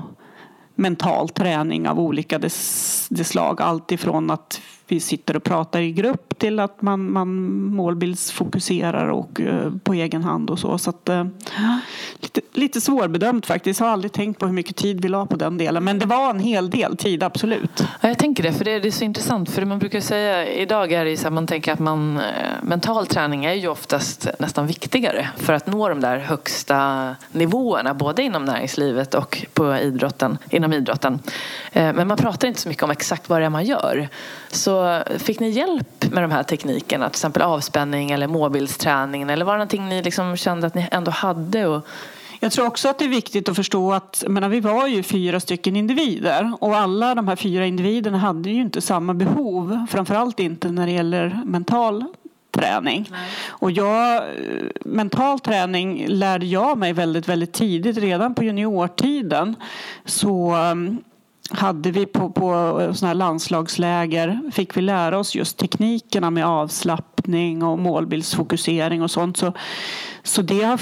mental 0.75 1.29
träning 1.29 1.87
av 1.87 1.99
olika 1.99 2.39
dess, 2.39 3.07
dess 3.09 3.27
slag. 3.27 3.61
Allt 3.61 3.91
ifrån 3.91 4.31
att 4.31 4.61
vi 4.87 4.99
sitter 4.99 5.35
och 5.35 5.43
pratar 5.43 5.81
i 5.81 5.91
grupp 5.91 6.30
till 6.41 6.59
att 6.59 6.81
man, 6.81 7.11
man 7.11 7.53
målbildsfokuserar 7.75 9.07
och 9.07 9.39
uh, 9.39 9.77
på 9.83 9.93
egen 9.93 10.23
hand 10.23 10.49
och 10.49 10.59
så. 10.59 10.77
så 10.77 10.89
att, 10.89 11.09
uh, 11.09 11.25
lite, 12.19 12.41
lite 12.53 12.81
svårbedömt 12.81 13.45
faktiskt. 13.45 13.79
Jag 13.79 13.87
har 13.87 13.93
aldrig 13.93 14.11
tänkt 14.11 14.39
på 14.39 14.45
hur 14.45 14.53
mycket 14.53 14.75
tid 14.75 15.01
vi 15.01 15.07
la 15.07 15.25
på 15.25 15.35
den 15.35 15.57
delen. 15.57 15.83
Men 15.83 15.99
det 15.99 16.05
var 16.05 16.29
en 16.29 16.39
hel 16.39 16.69
del 16.69 16.97
tid, 16.97 17.23
absolut. 17.23 17.83
Ja, 18.01 18.07
jag 18.07 18.17
tänker 18.17 18.43
det, 18.43 18.53
för 18.53 18.65
det, 18.65 18.79
det 18.79 18.87
är 18.87 18.91
så 18.91 19.03
intressant. 19.03 19.49
För 19.49 19.65
man 19.65 19.79
brukar 19.79 19.99
säga, 19.99 20.47
idag 20.47 20.91
är 20.91 21.05
det 21.05 21.17
så 21.17 21.27
att 21.27 21.33
man 21.33 21.47
tänker 21.47 21.73
att 21.73 21.79
man, 21.79 22.17
eh, 22.17 22.23
mental 22.61 23.07
träning 23.07 23.45
är 23.45 23.53
ju 23.53 23.67
oftast 23.67 24.27
nästan 24.39 24.67
viktigare 24.67 25.29
för 25.37 25.53
att 25.53 25.67
nå 25.67 25.89
de 25.89 25.99
där 25.99 26.17
högsta 26.17 27.15
nivåerna, 27.31 27.93
både 27.93 28.23
inom 28.23 28.45
näringslivet 28.45 29.13
och 29.13 29.45
på 29.53 29.77
idrotten, 29.77 30.37
inom 30.49 30.73
idrotten. 30.73 31.19
Men 31.73 32.07
man 32.07 32.17
pratar 32.17 32.47
inte 32.47 32.61
så 32.61 32.69
mycket 32.69 32.83
om 32.83 32.91
exakt 32.91 33.29
vad 33.29 33.41
det 33.41 33.45
är 33.45 33.49
man 33.49 33.65
gör. 33.65 34.09
Så 34.51 35.03
fick 35.17 35.39
ni 35.39 35.49
hjälp 35.49 36.11
med 36.11 36.23
de 36.23 36.30
här 36.31 36.43
teknikerna, 36.43 37.09
till 37.09 37.13
exempel 37.13 37.41
avspänning 37.41 38.11
eller 38.11 38.27
målbildsträningen? 38.27 39.29
Eller 39.29 39.45
var 39.45 39.53
det 39.53 39.57
någonting 39.57 39.89
ni 39.89 40.03
liksom 40.03 40.37
kände 40.37 40.67
att 40.67 40.75
ni 40.75 40.87
ändå 40.91 41.11
hade? 41.11 41.67
Och... 41.67 41.87
Jag 42.39 42.51
tror 42.51 42.65
också 42.65 42.89
att 42.89 42.99
det 42.99 43.05
är 43.05 43.09
viktigt 43.09 43.49
att 43.49 43.55
förstå 43.55 43.93
att 43.93 44.23
menar, 44.27 44.49
vi 44.49 44.59
var 44.59 44.87
ju 44.87 45.03
fyra 45.03 45.39
stycken 45.39 45.75
individer 45.75 46.53
och 46.59 46.77
alla 46.77 47.15
de 47.15 47.27
här 47.27 47.35
fyra 47.35 47.65
individerna 47.65 48.17
hade 48.17 48.49
ju 48.49 48.61
inte 48.61 48.81
samma 48.81 49.13
behov. 49.13 49.85
Framförallt 49.89 50.39
inte 50.39 50.71
när 50.71 50.85
det 50.85 50.91
gäller 50.91 51.41
mental 51.45 52.05
träning. 52.51 53.07
Nej. 53.11 53.29
Och 53.47 53.71
jag, 53.71 54.23
mental 54.85 55.39
träning 55.39 56.07
lärde 56.07 56.45
jag 56.45 56.77
mig 56.77 56.93
väldigt, 56.93 57.27
väldigt 57.27 57.53
tidigt, 57.53 57.97
redan 57.97 58.35
på 58.35 58.43
juniortiden. 58.43 59.55
Så 60.05 60.55
hade 61.51 61.91
vi 61.91 62.05
på, 62.05 62.29
på 62.29 62.51
såna 62.95 63.07
här 63.07 63.15
landslagsläger 63.15 64.51
fick 64.51 64.77
vi 64.77 64.81
lära 64.81 65.19
oss 65.19 65.35
just 65.35 65.57
teknikerna 65.57 66.29
med 66.29 66.45
avslappning 66.45 67.63
och 67.63 67.79
målbildsfokusering 67.79 69.01
och 69.01 69.11
sånt. 69.11 69.37
Så, 69.37 69.53
så 70.23 70.41
det 70.41 70.81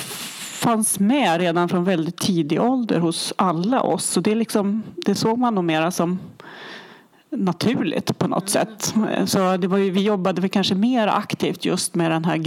fanns 0.59 0.99
med 0.99 1.39
redan 1.39 1.69
från 1.69 1.83
väldigt 1.83 2.17
tidig 2.17 2.61
ålder 2.61 2.99
hos 2.99 3.33
alla 3.35 3.81
oss. 3.81 4.05
Så 4.05 4.21
det, 4.21 4.35
liksom, 4.35 4.83
det 4.95 5.15
såg 5.15 5.37
man 5.37 5.55
nog 5.55 5.63
mera 5.63 5.91
som 5.91 6.19
naturligt 7.31 8.17
på 8.17 8.27
något 8.27 8.49
sätt. 8.49 8.93
Så 9.25 9.57
det 9.57 9.67
var 9.67 9.77
ju, 9.77 9.91
vi 9.91 10.01
jobbade 10.01 10.41
väl 10.41 10.49
kanske 10.49 10.75
mer 10.75 11.07
aktivt 11.07 11.65
just 11.65 11.95
med 11.95 12.11
den 12.11 12.25
här 12.25 12.37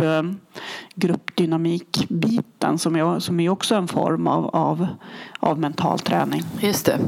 grupp 0.00 0.04
eh, 0.04 0.22
gruppdynamikbiten 0.94 2.78
som 2.78 2.96
är, 2.96 3.20
som 3.20 3.40
är 3.40 3.48
också 3.48 3.74
en 3.74 3.88
form 3.88 4.26
av, 4.26 4.56
av, 4.56 4.86
av 5.40 5.58
mental 5.58 5.98
träning. 5.98 6.42
Just 6.60 6.86
det. 6.86 6.98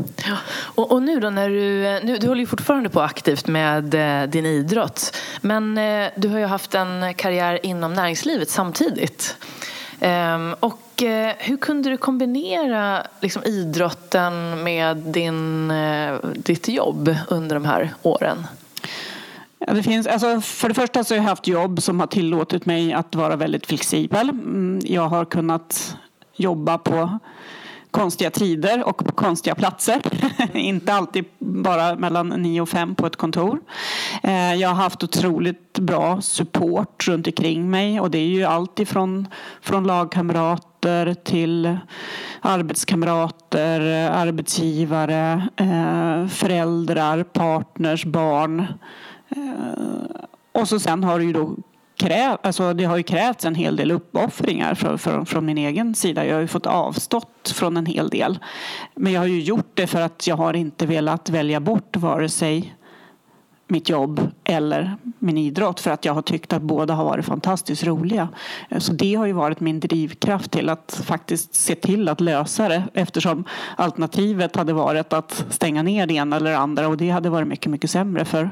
Och, 0.53 0.93
och, 0.93 1.03
nu 1.03 1.21
då 1.21 1.31
när 1.31 1.49
du, 1.49 1.87
eh, 1.87 2.05
nu, 2.05 2.17
du 2.17 2.29
håller 2.29 2.41
ju 2.41 2.47
fortfarande 2.47 2.89
på 2.89 3.01
aktivt 3.01 3.47
med 3.47 3.95
eh, 3.95 4.29
din 4.29 4.47
idrott. 4.47 5.17
Men 5.41 5.79
eh, 5.79 6.09
du 6.17 6.29
har 6.29 6.39
ju 6.39 6.45
haft 6.45 6.75
en 6.75 7.15
karriär 7.15 7.59
inom 7.63 7.95
näringslivet 7.95 8.51
samtidigt. 8.51 9.37
Ehm, 10.01 10.55
och 10.61 11.03
eh, 11.03 11.35
hur 11.39 11.57
kunde 11.57 11.91
du 11.91 11.97
kombinera 11.97 13.07
liksom, 13.21 13.45
idrotten 13.45 14.63
med 14.63 14.97
din, 14.97 15.71
eh, 15.71 16.15
ditt 16.35 16.69
jobb 16.69 17.17
under 17.29 17.55
de 17.57 17.65
här 17.65 17.95
åren? 18.03 18.47
Ja, 19.67 19.73
det 19.73 19.83
finns, 19.83 20.07
alltså 20.07 20.41
för 20.41 20.69
det 20.69 20.75
första 20.75 21.05
så 21.05 21.15
har 21.15 21.17
jag 21.17 21.29
haft 21.29 21.47
jobb 21.47 21.83
som 21.83 22.01
har 22.01 22.07
tillåtit 22.07 22.67
mig 22.67 22.93
att 22.93 23.15
vara 23.15 23.37
väldigt 23.37 23.67
flexibel. 23.67 24.29
Mm, 24.29 24.81
jag 24.85 25.09
har 25.09 25.25
kunnat 25.25 25.97
jobba 26.37 26.79
på 26.79 27.19
konstiga 27.91 28.31
tider 28.31 28.85
och 28.85 29.05
på 29.05 29.13
konstiga 29.13 29.55
platser. 29.55 30.01
Inte 30.53 30.95
alltid 30.95 31.25
bara 31.39 31.97
mellan 31.97 32.29
9 32.29 32.61
och 32.61 32.69
5 32.69 32.95
på 32.95 33.07
ett 33.07 33.17
kontor. 33.17 33.61
Eh, 34.23 34.55
jag 34.55 34.69
har 34.69 34.75
haft 34.75 35.05
otroligt 35.05 35.79
bra 35.79 36.21
support 36.21 37.09
runt 37.09 37.27
omkring 37.27 37.71
mig 37.71 38.01
och 38.01 38.11
det 38.11 38.19
är 38.19 38.29
ju 38.29 38.45
allt 38.45 38.81
ifrån 38.81 39.29
från 39.61 39.87
lagkamrater 39.87 41.15
till 41.15 41.79
arbetskamrater, 42.41 43.81
arbetsgivare, 44.11 45.49
eh, 45.57 46.27
föräldrar, 46.27 47.23
partners, 47.23 48.05
barn. 48.05 48.67
Eh, 49.37 50.23
och 50.53 50.69
så 50.69 50.81
sen 50.81 51.05
har 51.05 51.19
det 51.19 51.25
ju 51.25 51.33
då 51.33 51.57
kräv, 51.97 52.37
alltså 52.43 52.73
det 52.73 52.85
har 52.85 52.97
ju 52.97 53.03
krävts 53.03 53.45
en 53.45 53.55
hel 53.55 53.77
del 53.77 53.91
uppoffringar 53.91 54.75
från, 54.75 54.99
från, 54.99 55.27
från, 55.27 55.47
min 55.47 55.59
egen 55.59 55.95
sida. 55.95 56.27
Jag 56.27 56.35
har 56.35 56.41
ju 56.41 56.47
fått 56.47 56.67
avstått 56.67 57.53
från 57.55 57.77
en 57.77 57.87
hel 57.87 58.09
del. 58.09 58.39
Men 58.95 59.13
jag 59.13 59.21
har 59.21 59.27
ju 59.27 59.41
gjort 59.41 59.71
det 59.75 59.87
för 59.87 60.01
att 60.01 60.27
jag 60.27 60.37
har 60.37 60.55
inte 60.55 60.87
velat 60.87 61.31
välja 61.31 61.61
bort 61.61 61.97
vare 61.97 62.29
sig 62.29 62.75
mitt 63.71 63.89
jobb 63.89 64.31
eller 64.45 64.97
min 65.19 65.39
idrott 65.39 65.81
för 65.81 65.91
att 65.91 66.05
jag 66.05 66.15
har 66.15 66.23
tyckt 66.23 66.53
att 66.53 66.63
båda 66.63 66.95
har 66.95 67.05
varit 67.05 67.25
fantastiskt 67.25 67.85
roliga. 67.85 68.29
Eh, 68.69 68.79
så 68.79 68.93
det 68.93 69.15
har 69.15 69.27
ju 69.27 69.33
varit 69.33 69.61
min 69.61 69.81
drivkraft 69.81 70.51
till 70.51 70.69
att 70.69 71.01
faktiskt 71.05 71.55
se 71.55 71.75
till 71.75 72.09
att 72.09 72.21
lösa 72.21 72.69
det 72.69 72.83
eftersom 72.95 73.45
alternativet 73.77 74.57
hade 74.57 74.73
varit 74.73 75.13
att 75.13 75.45
stänga 75.51 75.83
ner 75.83 76.07
det 76.07 76.15
ena 76.15 76.37
eller 76.37 76.51
det 76.51 76.59
andra 76.59 76.89
och 76.89 76.97
det 76.97 77.11
hade 77.11 77.31
varit 77.31 77.49
mycket, 77.49 77.71
mycket 77.71 77.91
sämre 77.91 78.25
för, 78.25 78.51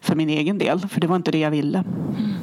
för 0.00 0.14
min 0.14 0.28
egen 0.28 0.58
del 0.58 0.80
för 0.88 1.00
det 1.00 1.06
var 1.06 1.16
inte 1.16 1.30
det 1.30 1.38
jag 1.38 1.50
ville. 1.50 1.78
Mm. 1.78 2.34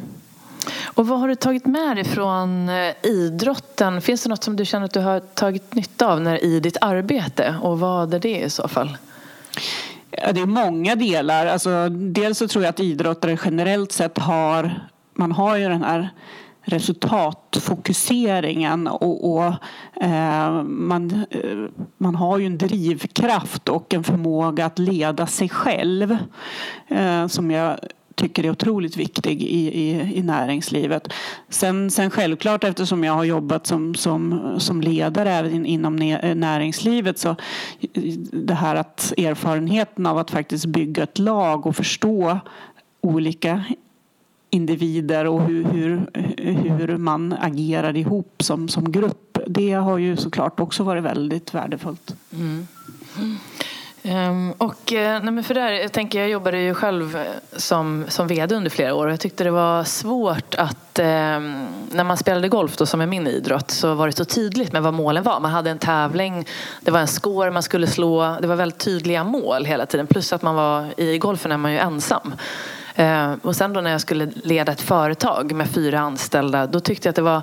Och 0.98 1.08
vad 1.08 1.20
har 1.20 1.28
du 1.28 1.36
tagit 1.36 1.66
med 1.66 1.98
dig 1.98 2.04
från 2.04 2.70
eh, 2.70 2.94
idrotten? 3.04 4.02
Finns 4.02 4.24
det 4.24 4.30
något 4.30 4.44
som 4.44 4.56
du 4.56 4.66
känner 4.66 4.86
att 4.86 4.94
du 4.94 5.00
har 5.00 5.20
tagit 5.20 5.74
nytta 5.74 6.08
av 6.08 6.22
när, 6.22 6.44
i 6.44 6.60
ditt 6.60 6.78
arbete? 6.82 7.56
Och 7.62 7.80
vad 7.80 8.14
är 8.14 8.20
det 8.20 8.40
i 8.40 8.50
så 8.50 8.68
fall? 8.68 8.98
Ja, 10.12 10.32
det 10.32 10.42
är 10.42 10.46
många 10.46 10.96
delar. 10.96 11.46
Alltså, 11.46 11.90
dels 11.90 12.38
så 12.38 12.48
tror 12.48 12.64
jag 12.64 12.70
att 12.70 12.80
idrottare 12.80 13.38
generellt 13.46 13.92
sett 13.92 14.18
har, 14.18 14.88
man 15.14 15.32
har 15.32 15.58
ju 15.58 15.70
den 15.70 15.84
här 15.84 16.10
resultatfokuseringen 16.68 18.88
och, 18.88 19.34
och 19.34 19.54
eh, 20.02 20.64
man, 20.64 21.26
eh, 21.30 21.58
man 21.98 22.16
har 22.16 22.38
ju 22.38 22.46
en 22.46 22.58
drivkraft 22.58 23.70
och 23.70 23.94
en 23.94 24.04
förmåga 24.04 24.66
att 24.66 24.80
leda 24.80 25.28
sig 25.28 25.50
själv 25.50 26.18
eh, 26.88 27.28
som 27.28 27.52
jag 27.52 27.80
tycker 28.16 28.46
är 28.46 28.50
otroligt 28.50 28.98
viktig 28.98 29.42
i, 29.42 29.68
i, 29.68 30.14
i 30.16 30.24
näringslivet. 30.24 31.14
Sen, 31.50 31.92
sen 31.92 32.10
självklart 32.10 32.64
eftersom 32.64 33.04
jag 33.04 33.14
har 33.14 33.24
jobbat 33.24 33.68
som, 33.68 33.96
som, 33.96 34.56
som 34.60 34.82
ledare 34.82 35.32
även 35.32 35.66
inom 35.66 36.02
eh, 36.02 36.36
näringslivet 36.36 37.20
så 37.20 37.36
det 38.32 38.54
här 38.54 38.76
att 38.76 39.14
erfarenheten 39.18 40.06
av 40.06 40.18
att 40.18 40.32
faktiskt 40.32 40.66
bygga 40.66 41.04
ett 41.04 41.20
lag 41.20 41.66
och 41.66 41.76
förstå 41.76 42.40
olika 43.02 43.64
individer 44.58 45.28
och 45.28 45.42
hur, 45.42 45.64
hur, 45.64 46.02
hur 46.78 46.98
man 46.98 47.34
agerar 47.34 47.98
ihop 47.98 48.44
som, 48.44 48.68
som 48.68 48.92
grupp. 48.92 49.38
Det 49.48 49.72
har 49.72 49.98
ju 49.98 50.18
såklart 50.18 50.60
också 50.60 50.84
varit 50.84 51.04
väldigt 51.04 51.54
värdefullt. 51.54 52.16
Mm. 52.34 52.68
Um, 54.04 54.52
och, 54.52 54.94
eh, 54.94 55.24
nej 55.24 55.34
men 55.34 55.44
för 55.44 55.54
där, 55.54 55.72
jag, 55.72 55.92
tänker, 55.92 56.20
jag 56.20 56.30
jobbade 56.30 56.60
ju 56.60 56.74
själv 56.74 57.16
eh, 57.16 57.24
som, 57.56 58.06
som 58.08 58.28
vd 58.28 58.56
under 58.56 58.70
flera 58.70 58.96
år 58.96 59.06
och 59.06 59.12
jag 59.12 59.20
tyckte 59.20 59.44
det 59.44 59.52
var 59.52 59.84
svårt 59.84 60.56
att 60.56 61.00
um, 61.00 61.68
när 61.92 62.04
man 62.04 62.18
spelade 62.18 62.50
golf 62.50 62.78
då, 62.78 62.86
som 62.86 63.02
är 63.02 63.06
min 63.06 63.28
idrott 63.28 63.72
så 63.72 63.94
var 63.94 64.08
det 64.08 64.14
så 64.14 64.26
tydligt 64.26 64.74
med 64.74 64.82
vad 64.82 64.94
målen 64.94 65.24
var. 65.24 65.40
Man 65.40 65.52
hade 65.52 65.70
en 65.70 65.78
tävling, 65.78 66.48
det 66.82 66.92
var 66.92 67.00
en 67.00 67.08
score 67.08 67.52
man 67.52 67.64
skulle 67.64 67.88
slå, 67.88 68.38
det 68.42 68.48
var 68.48 68.56
väldigt 68.56 68.80
tydliga 68.80 69.24
mål 69.24 69.66
hela 69.66 69.86
tiden. 69.86 70.08
Plus 70.08 70.34
att 70.34 70.42
man 70.42 70.56
var 70.56 70.94
i 70.98 71.18
golfen 71.18 71.52
är 71.52 71.58
man 71.58 71.72
ju 71.72 71.78
ensam. 71.78 72.34
Eh, 72.98 73.34
och 73.42 73.56
sen 73.56 73.74
då 73.74 73.82
när 73.82 73.92
jag 73.92 74.02
skulle 74.02 74.26
leda 74.26 74.72
ett 74.72 74.82
företag 74.82 75.52
med 75.52 75.70
fyra 75.70 76.00
anställda 76.00 76.68
då 76.68 76.80
tyckte 76.80 77.08
jag 77.08 77.12
att 77.12 77.16
det 77.16 77.22
var 77.22 77.42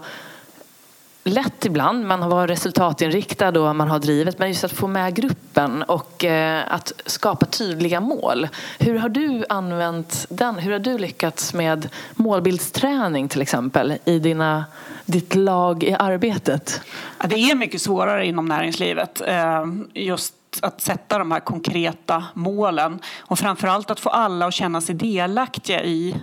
lätt 1.25 1.65
ibland. 1.65 2.07
Man 2.07 2.23
har 2.23 2.31
varit 2.31 2.51
resultatinriktad 2.51 3.61
och 3.61 3.77
man 3.77 3.89
har 3.89 3.99
drivet. 3.99 4.39
Men 4.39 4.49
just 4.49 4.65
att 4.65 4.73
få 4.73 4.87
med 4.87 5.15
gruppen 5.15 5.83
och 5.83 6.25
eh, 6.25 6.63
att 6.69 6.93
skapa 7.07 7.47
tydliga 7.47 8.01
mål. 8.01 8.49
Hur 8.79 8.99
har 8.99 9.09
du 9.09 9.45
använt 9.49 10.27
den? 10.29 10.59
Hur 10.59 10.73
har 10.73 10.79
du 10.79 10.99
lyckats 10.99 11.55
med 11.55 11.89
målbildsträning 12.15 13.29
till 13.29 13.43
exempel 13.43 13.95
i 14.05 14.19
dina, 14.19 14.65
ditt 15.05 15.35
lag 15.35 15.85
i 15.85 15.97
arbetet? 15.99 16.81
Det 17.29 17.51
är 17.51 17.55
mycket 17.55 17.81
svårare 17.81 18.27
inom 18.27 18.47
näringslivet. 18.47 19.23
Eh, 19.27 19.65
just 19.95 20.35
att 20.63 20.81
sätta 20.81 21.19
de 21.19 21.31
här 21.31 21.41
konkreta 21.41 22.25
målen 22.35 23.01
och 23.21 23.39
framförallt 23.39 23.91
att 23.91 24.01
få 24.01 24.09
alla 24.11 24.47
att 24.47 24.55
känna 24.55 24.81
sig 24.81 24.95
delaktiga 24.95 25.85
i 25.85 26.17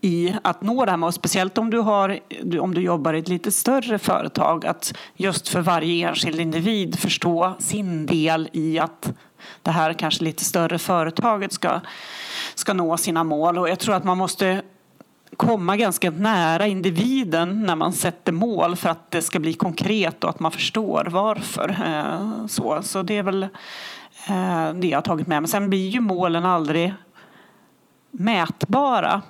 i 0.00 0.34
att 0.42 0.62
nå 0.62 0.84
det 0.84 0.90
här 0.90 0.96
målet, 0.96 1.14
speciellt 1.14 1.58
om 1.58 1.70
du, 1.70 1.78
har, 1.78 2.18
om 2.60 2.74
du 2.74 2.80
jobbar 2.80 3.14
i 3.14 3.18
ett 3.18 3.28
lite 3.28 3.52
större 3.52 3.98
företag, 3.98 4.66
att 4.66 4.94
just 5.14 5.48
för 5.48 5.60
varje 5.60 6.08
enskild 6.08 6.40
individ 6.40 6.98
förstå 6.98 7.56
sin 7.58 8.06
del 8.06 8.48
i 8.52 8.78
att 8.78 9.12
det 9.62 9.70
här 9.70 9.92
kanske 9.92 10.24
lite 10.24 10.44
större 10.44 10.78
företaget 10.78 11.52
ska, 11.52 11.80
ska 12.54 12.72
nå 12.72 12.96
sina 12.96 13.24
mål. 13.24 13.58
Och 13.58 13.68
jag 13.68 13.78
tror 13.78 13.94
att 13.94 14.04
man 14.04 14.18
måste 14.18 14.62
komma 15.36 15.76
ganska 15.76 16.10
nära 16.10 16.66
individen 16.66 17.62
när 17.62 17.76
man 17.76 17.92
sätter 17.92 18.32
mål 18.32 18.76
för 18.76 18.88
att 18.88 19.10
det 19.10 19.22
ska 19.22 19.38
bli 19.38 19.52
konkret 19.52 20.24
och 20.24 20.30
att 20.30 20.40
man 20.40 20.52
förstår 20.52 21.04
varför. 21.10 21.68
Eh, 21.86 22.46
så, 22.46 22.82
så 22.82 23.02
det 23.02 23.16
är 23.16 23.22
väl 23.22 23.42
eh, 24.28 24.72
det 24.74 24.86
jag 24.86 24.96
har 24.96 25.02
tagit 25.02 25.26
med 25.26 25.42
mig. 25.42 25.48
Sen 25.48 25.70
blir 25.70 25.88
ju 25.88 26.00
målen 26.00 26.44
aldrig 26.44 26.94
mätbara 28.10 29.22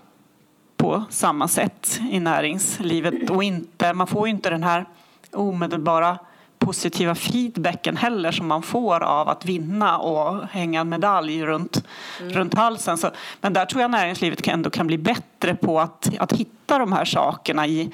på 0.76 1.04
samma 1.10 1.48
sätt 1.48 2.00
i 2.10 2.20
näringslivet 2.20 3.30
och 3.30 3.44
inte, 3.44 3.92
man 3.92 4.06
får 4.06 4.26
ju 4.26 4.30
inte 4.30 4.50
den 4.50 4.62
här 4.62 4.86
omedelbara 5.32 6.18
positiva 6.58 7.14
feedbacken 7.14 7.96
heller 7.96 8.32
som 8.32 8.46
man 8.46 8.62
får 8.62 9.02
av 9.02 9.28
att 9.28 9.44
vinna 9.44 9.98
och 9.98 10.46
hänga 10.46 10.80
en 10.80 10.88
medalj 10.88 11.44
runt, 11.44 11.84
mm. 12.20 12.32
runt 12.32 12.54
halsen. 12.54 12.98
Så, 12.98 13.10
men 13.40 13.52
där 13.52 13.66
tror 13.66 13.82
jag 13.82 13.90
näringslivet 13.90 14.48
ändå 14.48 14.70
kan 14.70 14.86
bli 14.86 14.98
bättre 14.98 15.54
på 15.54 15.80
att, 15.80 16.10
att 16.18 16.32
hitta 16.32 16.78
de 16.78 16.92
här 16.92 17.04
sakerna 17.04 17.66
i 17.66 17.92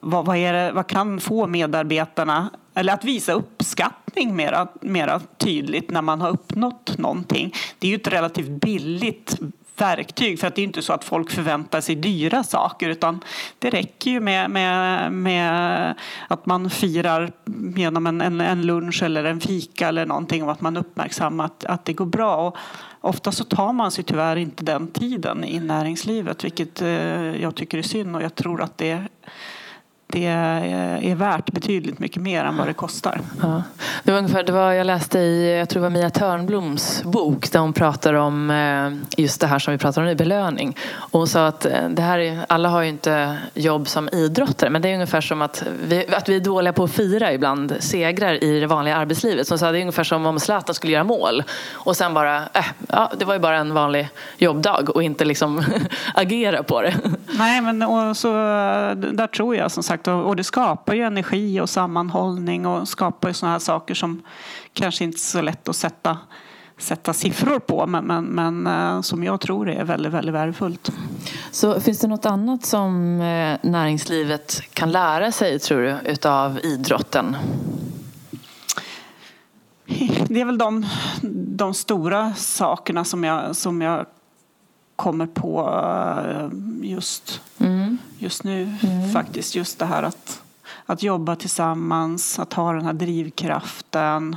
vad, 0.00 0.24
vad, 0.24 0.36
det, 0.36 0.72
vad 0.74 0.86
kan 0.86 1.20
få 1.20 1.46
medarbetarna 1.46 2.50
eller 2.74 2.92
att 2.92 3.04
visa 3.04 3.32
uppskattning 3.32 4.36
mera, 4.36 4.68
mera 4.80 5.20
tydligt 5.36 5.90
när 5.90 6.02
man 6.02 6.20
har 6.20 6.30
uppnått 6.30 6.98
någonting. 6.98 7.54
Det 7.78 7.86
är 7.86 7.90
ju 7.90 7.96
ett 7.96 8.08
relativt 8.08 8.48
billigt 8.48 9.38
verktyg. 9.80 10.40
För 10.40 10.46
att 10.46 10.54
det 10.54 10.62
är 10.62 10.64
inte 10.64 10.82
så 10.82 10.92
att 10.92 11.04
folk 11.04 11.30
förväntar 11.30 11.80
sig 11.80 11.94
dyra 11.94 12.44
saker 12.44 12.88
utan 12.88 13.24
det 13.58 13.70
räcker 13.70 14.10
ju 14.10 14.20
med, 14.20 14.50
med, 14.50 15.12
med 15.12 15.94
att 16.28 16.46
man 16.46 16.70
firar 16.70 17.32
genom 17.76 18.06
en, 18.06 18.20
en, 18.20 18.40
en, 18.40 18.62
lunch 18.62 19.02
eller 19.02 19.24
en 19.24 19.40
fika 19.40 19.88
eller 19.88 20.06
någonting 20.06 20.44
och 20.44 20.52
att 20.52 20.60
man 20.60 20.76
uppmärksammar 20.76 21.44
att, 21.44 21.64
att 21.64 21.84
det 21.84 21.92
går 21.92 22.06
bra. 22.06 22.36
Och 22.36 22.56
ofta 23.00 23.32
så 23.32 23.44
tar 23.44 23.72
man 23.72 23.90
sig 23.90 24.04
tyvärr 24.04 24.36
inte 24.36 24.64
den 24.64 24.88
tiden 24.88 25.44
i 25.44 25.60
näringslivet 25.60 26.44
vilket 26.44 26.82
eh, 26.82 27.42
jag 27.42 27.54
tycker 27.54 27.78
är 27.78 27.82
synd 27.82 28.16
och 28.16 28.22
jag 28.22 28.34
tror 28.34 28.62
att 28.62 28.78
det 28.78 29.04
det 30.06 30.26
är 30.26 31.14
värt 31.14 31.52
betydligt 31.52 31.98
mycket 31.98 32.22
mer 32.22 32.44
än 32.44 32.56
vad 32.56 32.66
det 32.66 32.72
kostar. 32.72 33.20
Ja. 33.42 33.62
Det 34.04 34.12
var 34.12 34.18
ungefär, 34.18 34.42
det 34.42 34.52
var, 34.52 34.72
jag 34.72 34.86
läste 34.86 35.18
i, 35.18 35.58
jag 35.58 35.68
tror 35.68 35.80
det 35.80 35.88
var 35.88 35.90
Mia 35.90 36.10
Törnbloms 36.10 37.02
bok 37.04 37.52
där 37.52 37.60
hon 37.60 37.72
pratar 37.72 38.14
om 38.14 38.50
eh, 38.50 39.22
just 39.22 39.40
det 39.40 39.46
här 39.46 39.58
som 39.58 39.72
vi 39.72 39.78
pratar 39.78 40.02
om 40.02 40.08
nu, 40.08 40.14
belöning. 40.14 40.76
Och 40.94 41.18
hon 41.18 41.28
sa 41.28 41.46
att 41.46 41.66
eh, 41.66 41.88
det 41.88 42.02
här 42.02 42.18
är, 42.18 42.46
alla 42.48 42.68
har 42.68 42.82
ju 42.82 42.88
inte 42.88 43.36
jobb 43.54 43.88
som 43.88 44.08
idrottare 44.08 44.70
men 44.70 44.82
det 44.82 44.88
är 44.88 44.94
ungefär 44.94 45.20
som 45.20 45.42
att 45.42 45.64
vi, 45.82 46.14
att 46.14 46.28
vi 46.28 46.36
är 46.36 46.40
dåliga 46.40 46.72
på 46.72 46.84
att 46.84 46.92
fira 46.92 47.32
ibland 47.32 47.76
segrar 47.80 48.44
i 48.44 48.60
det 48.60 48.66
vanliga 48.66 48.96
arbetslivet. 48.96 49.46
Så 49.46 49.52
hon 49.52 49.58
sa 49.58 49.72
det 49.72 49.78
är 49.78 49.80
ungefär 49.80 50.04
som 50.04 50.26
om 50.26 50.40
Zlatan 50.40 50.74
skulle 50.74 50.92
göra 50.92 51.04
mål 51.04 51.42
och 51.72 51.96
sen 51.96 52.14
bara, 52.14 52.36
äh, 52.36 52.64
ja, 52.88 53.12
det 53.18 53.24
var 53.24 53.34
ju 53.34 53.40
bara 53.40 53.56
en 53.56 53.74
vanlig 53.74 54.08
jobbdag 54.38 54.90
och 54.94 55.02
inte 55.02 55.24
liksom 55.24 55.64
agera 56.14 56.62
på 56.62 56.82
det. 56.82 56.94
Nej, 57.26 57.60
men 57.60 57.82
och 57.82 58.16
så, 58.16 58.32
där 58.94 59.26
tror 59.26 59.56
jag 59.56 59.70
som 59.70 59.82
sagt, 59.82 59.95
och 60.08 60.36
det 60.36 60.44
skapar 60.44 60.94
ju 60.94 61.02
energi 61.02 61.60
och 61.60 61.70
sammanhållning 61.70 62.66
och 62.66 62.88
skapar 62.88 63.28
ju 63.28 63.34
sådana 63.34 63.52
här 63.52 63.58
saker 63.58 63.94
som 63.94 64.22
kanske 64.72 65.04
inte 65.04 65.16
är 65.16 65.18
så 65.18 65.40
lätt 65.40 65.68
att 65.68 65.76
sätta, 65.76 66.18
sätta 66.78 67.12
siffror 67.12 67.58
på 67.58 67.86
men, 67.86 68.04
men, 68.04 68.24
men 68.24 68.66
eh, 68.66 69.00
som 69.00 69.24
jag 69.24 69.40
tror 69.40 69.70
är 69.70 69.84
väldigt, 69.84 70.12
väldigt 70.12 70.34
värdefullt. 70.34 70.92
Så 71.50 71.80
finns 71.80 71.98
det 71.98 72.08
något 72.08 72.26
annat 72.26 72.64
som 72.64 73.20
eh, 73.20 73.70
näringslivet 73.70 74.60
kan 74.72 74.92
lära 74.92 75.32
sig 75.32 75.58
tror 75.58 75.80
du 75.80 76.10
utav 76.10 76.60
idrotten? 76.62 77.36
Det 80.28 80.40
är 80.40 80.44
väl 80.44 80.58
de, 80.58 80.86
de 81.56 81.74
stora 81.74 82.34
sakerna 82.34 83.04
som 83.04 83.24
jag, 83.24 83.56
som 83.56 83.82
jag 83.82 84.06
kommer 84.96 85.26
på 85.26 85.68
eh, 86.24 86.48
just, 86.90 87.40
mm. 87.58 87.98
just 88.18 88.44
nu. 88.44 88.76
Mm. 88.82 89.12
Faktiskt 89.12 89.54
just 89.54 89.78
det 89.78 89.86
här 89.86 90.02
att, 90.02 90.42
att 90.86 91.02
jobba 91.02 91.36
tillsammans, 91.36 92.38
att 92.38 92.52
ha 92.52 92.72
den 92.72 92.84
här 92.84 92.92
drivkraften 92.92 94.36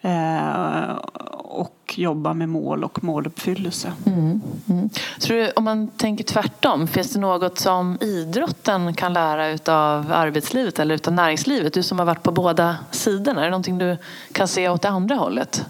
eh, 0.00 0.92
och 1.38 1.94
jobba 1.96 2.34
med 2.34 2.48
mål 2.48 2.84
och 2.84 3.04
måluppfyllelse. 3.04 3.92
Mm. 4.06 4.40
Mm. 4.68 4.90
Tror 5.20 5.36
du, 5.36 5.50
om 5.50 5.64
man 5.64 5.88
tänker 5.88 6.24
tvärtom, 6.24 6.86
finns 6.86 7.12
det 7.12 7.18
något 7.18 7.58
som 7.58 7.98
idrotten 8.00 8.94
kan 8.94 9.12
lära 9.12 9.74
av 9.74 10.12
arbetslivet 10.12 10.78
eller 10.78 10.94
utav 10.94 11.14
näringslivet? 11.14 11.74
Du 11.74 11.82
som 11.82 11.98
har 11.98 12.06
varit 12.06 12.22
på 12.22 12.32
båda 12.32 12.76
sidorna, 12.90 13.40
är 13.40 13.44
det 13.44 13.50
någonting 13.50 13.78
du 13.78 13.96
kan 14.32 14.48
se 14.48 14.68
åt 14.68 14.82
det 14.82 14.88
andra 14.88 15.14
hållet? 15.14 15.66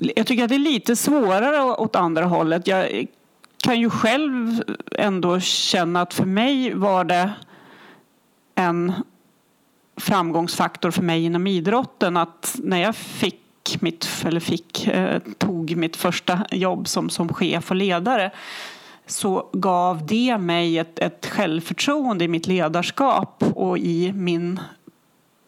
Jag 0.00 0.26
tycker 0.26 0.42
att 0.42 0.48
det 0.48 0.54
är 0.54 0.58
lite 0.58 0.96
svårare 0.96 1.62
åt 1.62 1.96
andra 1.96 2.24
hållet. 2.24 2.66
Jag 2.66 3.06
kan 3.64 3.80
ju 3.80 3.90
själv 3.90 4.62
ändå 4.92 5.40
känna 5.40 6.02
att 6.02 6.14
för 6.14 6.24
mig 6.24 6.74
var 6.74 7.04
det 7.04 7.32
en 8.54 8.92
framgångsfaktor 9.96 10.90
för 10.90 11.02
mig 11.02 11.24
inom 11.24 11.46
idrotten 11.46 12.16
att 12.16 12.56
när 12.58 12.82
jag 12.82 12.96
fick 12.96 13.36
mitt, 13.80 14.08
eller 14.24 14.40
fick, 14.40 14.86
eh, 14.86 15.18
tog 15.38 15.76
mitt 15.76 15.96
första 15.96 16.46
jobb 16.50 16.88
som, 16.88 17.10
som 17.10 17.28
chef 17.28 17.70
och 17.70 17.76
ledare 17.76 18.30
så 19.06 19.48
gav 19.52 20.06
det 20.06 20.38
mig 20.38 20.78
ett, 20.78 20.98
ett 20.98 21.26
självförtroende 21.26 22.24
i 22.24 22.28
mitt 22.28 22.46
ledarskap 22.46 23.44
och 23.54 23.78
i 23.78 24.12
min 24.12 24.60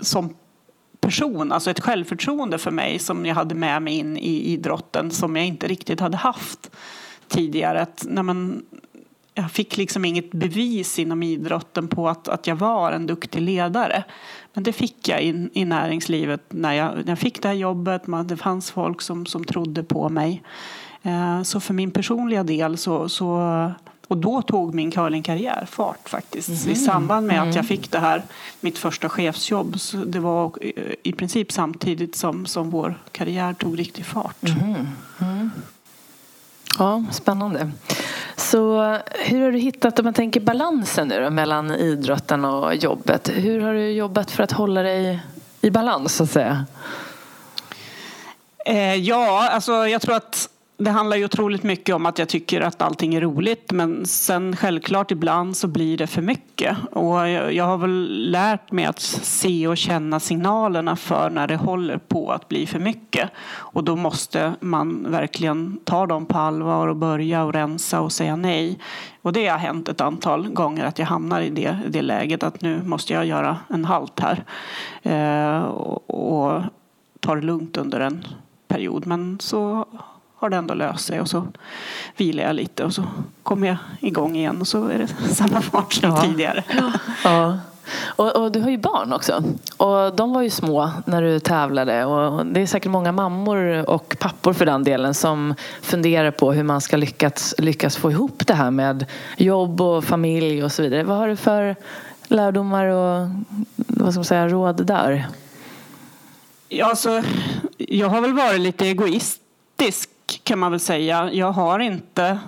som 0.01 0.35
person, 1.03 1.53
alltså 1.53 1.71
ett 1.71 1.81
självförtroende 1.81 2.59
för 2.59 2.71
mig 2.71 2.99
som 2.99 3.27
jag 3.27 3.35
hade 3.35 3.55
med 3.55 3.83
mig 3.83 3.95
in 3.95 4.17
i 4.17 4.53
idrotten 4.53 5.11
som 5.11 5.37
jag 5.37 5.47
inte 5.47 5.67
riktigt 5.69 6.01
hade 6.01 6.17
haft 6.17 6.71
tidigare. 7.29 7.83
Att, 7.83 8.05
när 8.09 8.23
man, 8.23 8.63
jag 9.35 9.51
fick 9.51 9.77
liksom 9.77 10.05
inget 10.05 10.31
bevis 10.31 10.99
inom 10.99 11.23
idrotten 11.23 11.89
på 11.89 12.09
att, 12.09 12.29
att 12.29 12.47
jag 12.47 12.57
var 12.57 12.93
en 12.93 13.07
duktig 13.07 13.41
ledare. 13.41 14.05
Men 14.55 14.65
det 14.65 14.73
fick 14.73 15.09
jag 15.09 15.21
in, 15.21 15.51
i 15.53 15.65
näringslivet 15.65 16.43
när 16.49 16.73
jag, 16.73 16.97
när 16.97 17.09
jag 17.09 17.19
fick 17.19 17.43
det 17.43 17.49
här 17.49 17.55
jobbet. 17.55 18.07
Man, 18.07 18.27
det 18.27 18.37
fanns 18.37 18.71
folk 18.71 19.03
som, 19.03 19.27
som 19.27 19.45
trodde 19.45 19.83
på 19.83 20.09
mig. 20.09 20.43
Eh, 21.03 21.43
så 21.43 21.61
för 21.61 21.75
min 21.75 21.91
personliga 21.91 22.43
del 22.43 22.79
så, 22.79 23.09
så 23.09 23.73
och 24.13 24.19
då 24.19 24.43
tog 24.43 24.75
min 24.75 24.91
curlingkarriär 24.91 25.67
fart 25.71 26.09
faktiskt. 26.09 26.49
Mm. 26.49 26.73
I 26.73 26.75
samband 26.77 27.27
med 27.27 27.37
mm. 27.37 27.49
att 27.49 27.57
jag 27.57 27.67
fick 27.67 27.91
det 27.91 27.99
här, 27.99 28.23
mitt 28.61 28.79
första 28.79 29.09
chefsjobb. 29.09 29.77
Det 30.07 30.19
var 30.19 30.53
i 31.03 31.13
princip 31.13 31.53
samtidigt 31.53 32.17
som, 32.17 32.47
som 32.47 32.71
vår 32.71 32.99
karriär 33.13 33.53
tog 33.53 33.79
riktig 33.79 34.07
fart. 34.07 34.43
Mm. 34.43 34.89
mm. 35.21 35.51
Ja, 36.79 37.05
spännande. 37.11 37.71
Så 38.37 38.83
hur 39.11 39.43
har 39.43 39.53
du 39.53 39.59
hittat, 39.59 39.99
om 39.99 40.05
man 40.05 40.15
tänker 40.15 40.41
balansen 40.41 41.09
nu 41.09 41.21
då, 41.21 41.31
mellan 41.31 41.71
idrotten 41.71 42.45
och 42.45 42.75
jobbet. 42.75 43.31
Hur 43.35 43.61
har 43.61 43.75
du 43.75 43.91
jobbat 43.91 44.31
för 44.31 44.43
att 44.43 44.53
hålla 44.53 44.83
dig 44.83 45.21
i 45.61 45.71
balans 45.71 46.15
så 46.15 46.25
att 46.25 46.31
säga? 46.31 46.67
Eh, 48.67 48.95
ja, 48.95 49.49
alltså 49.49 49.73
jag 49.73 50.03
tror 50.03 50.15
att 50.17 50.49
det 50.85 50.91
handlar 50.91 51.17
ju 51.17 51.25
otroligt 51.25 51.63
mycket 51.63 51.95
om 51.95 52.07
att 52.07 52.19
jag 52.19 52.29
tycker 52.29 52.61
att 52.61 52.83
allting 52.83 53.15
är 53.15 53.21
roligt 53.21 53.73
men 53.73 54.07
sen 54.07 54.57
självklart 54.57 55.11
ibland 55.11 55.57
så 55.57 55.69
blir 55.69 55.99
det 55.99 56.07
för 56.07 56.23
mycket. 56.23 56.77
Och 56.91 57.29
jag 57.29 57.65
har 57.65 57.77
väl 57.79 58.31
lärt 58.31 58.73
mig 58.73 58.85
att 58.85 59.01
se 59.01 59.69
och 59.69 59.77
känna 59.77 60.21
signalerna 60.21 60.97
för 60.97 61.31
när 61.31 61.47
det 61.47 61.57
håller 61.57 61.99
på 61.99 62.33
att 62.33 62.49
bli 62.49 62.67
för 62.67 62.79
mycket. 62.79 63.31
Och 63.57 63.85
då 63.85 63.97
måste 63.97 64.55
man 64.61 65.11
verkligen 65.11 65.79
ta 65.85 66.07
dem 66.07 66.27
på 66.27 66.39
allvar 66.39 66.89
och 66.89 66.97
börja 66.97 67.45
och 67.45 67.53
rensa 67.53 68.01
och 68.01 68.13
säga 68.13 68.37
nej. 68.37 68.79
Och 69.23 69.33
det 69.33 69.47
har 69.47 69.59
hänt 69.59 69.89
ett 69.89 70.01
antal 70.01 70.49
gånger 70.49 70.85
att 70.85 70.99
jag 70.99 71.07
hamnar 71.07 71.41
i 71.41 71.51
det, 71.51 71.79
det 71.89 72.03
läget 72.03 72.43
att 72.43 72.63
nu 72.63 72.83
måste 72.83 73.13
jag 73.13 73.27
göra 73.27 73.57
en 73.69 73.85
halt 73.85 74.21
här. 74.21 74.45
Eh, 75.03 75.63
och, 75.63 76.11
och 76.11 76.63
ta 77.21 77.35
det 77.35 77.41
lugnt 77.43 77.77
under 77.77 78.01
en 78.01 78.25
period. 78.69 79.07
Men 79.07 79.39
så 79.41 79.87
har 80.43 80.51
det 80.51 80.57
ändå 80.57 80.75
löst 80.75 81.07
sig 81.07 81.21
och 81.21 81.29
så 81.29 81.47
vilar 82.17 82.45
jag 82.45 82.57
lite 82.57 82.85
och 82.85 82.95
så 82.95 83.05
kommer 83.43 83.67
jag 83.67 83.77
igång 84.01 84.37
igen 84.37 84.61
och 84.61 84.69
så 84.69 84.89
är 84.89 84.99
det 84.99 85.09
samma 85.35 85.61
fart 85.61 85.93
som 85.93 86.11
ja. 86.11 86.23
tidigare. 86.23 86.65
Ja. 87.25 87.59
Och, 88.17 88.37
och, 88.37 88.53
du 88.53 88.61
har 88.61 88.71
ju 88.71 88.79
barn 88.79 89.13
också. 89.13 89.43
Och 89.77 90.17
de 90.17 90.33
var 90.33 90.43
ju 90.43 90.51
små 90.51 90.91
när 91.07 91.23
du 91.23 91.41
tävlade. 91.41 92.05
Och 92.05 92.47
det 92.47 92.61
är 92.61 92.67
säkert 92.67 92.91
många 92.91 93.13
mammor 93.13 93.91
och 93.91 94.17
pappor 94.19 94.53
för 94.53 94.67
den 94.67 94.85
delen 94.85 95.15
som 95.15 95.55
funderar 95.83 96.31
på 96.31 96.53
hur 96.53 96.63
man 96.63 96.81
ska 96.81 96.97
lyckas, 96.97 97.55
lyckas 97.59 97.97
få 97.97 98.11
ihop 98.11 98.47
det 98.47 98.55
här 98.55 98.71
med 98.71 99.07
jobb 99.37 99.81
och 99.81 100.05
familj 100.05 100.65
och 100.65 100.73
så 100.73 100.83
vidare. 100.83 101.05
Vad 101.05 101.17
har 101.17 101.29
du 101.29 101.37
för 101.37 101.77
lärdomar 102.29 102.87
och 102.87 103.29
vad 103.77 104.13
ska 104.13 104.19
man 104.19 104.25
säga, 104.25 104.49
råd 104.49 104.87
där? 104.87 105.27
Ja, 106.69 106.87
alltså, 106.87 107.23
jag 107.79 108.09
har 108.09 108.21
väl 108.21 108.33
varit 108.33 108.61
lite 108.61 108.87
egoistisk 108.87 110.11
kan 110.39 110.59
man 110.59 110.71
väl 110.71 110.81
säga. 110.81 111.33
Jag 111.33 111.53
har 111.53 111.79
inte 111.79 112.39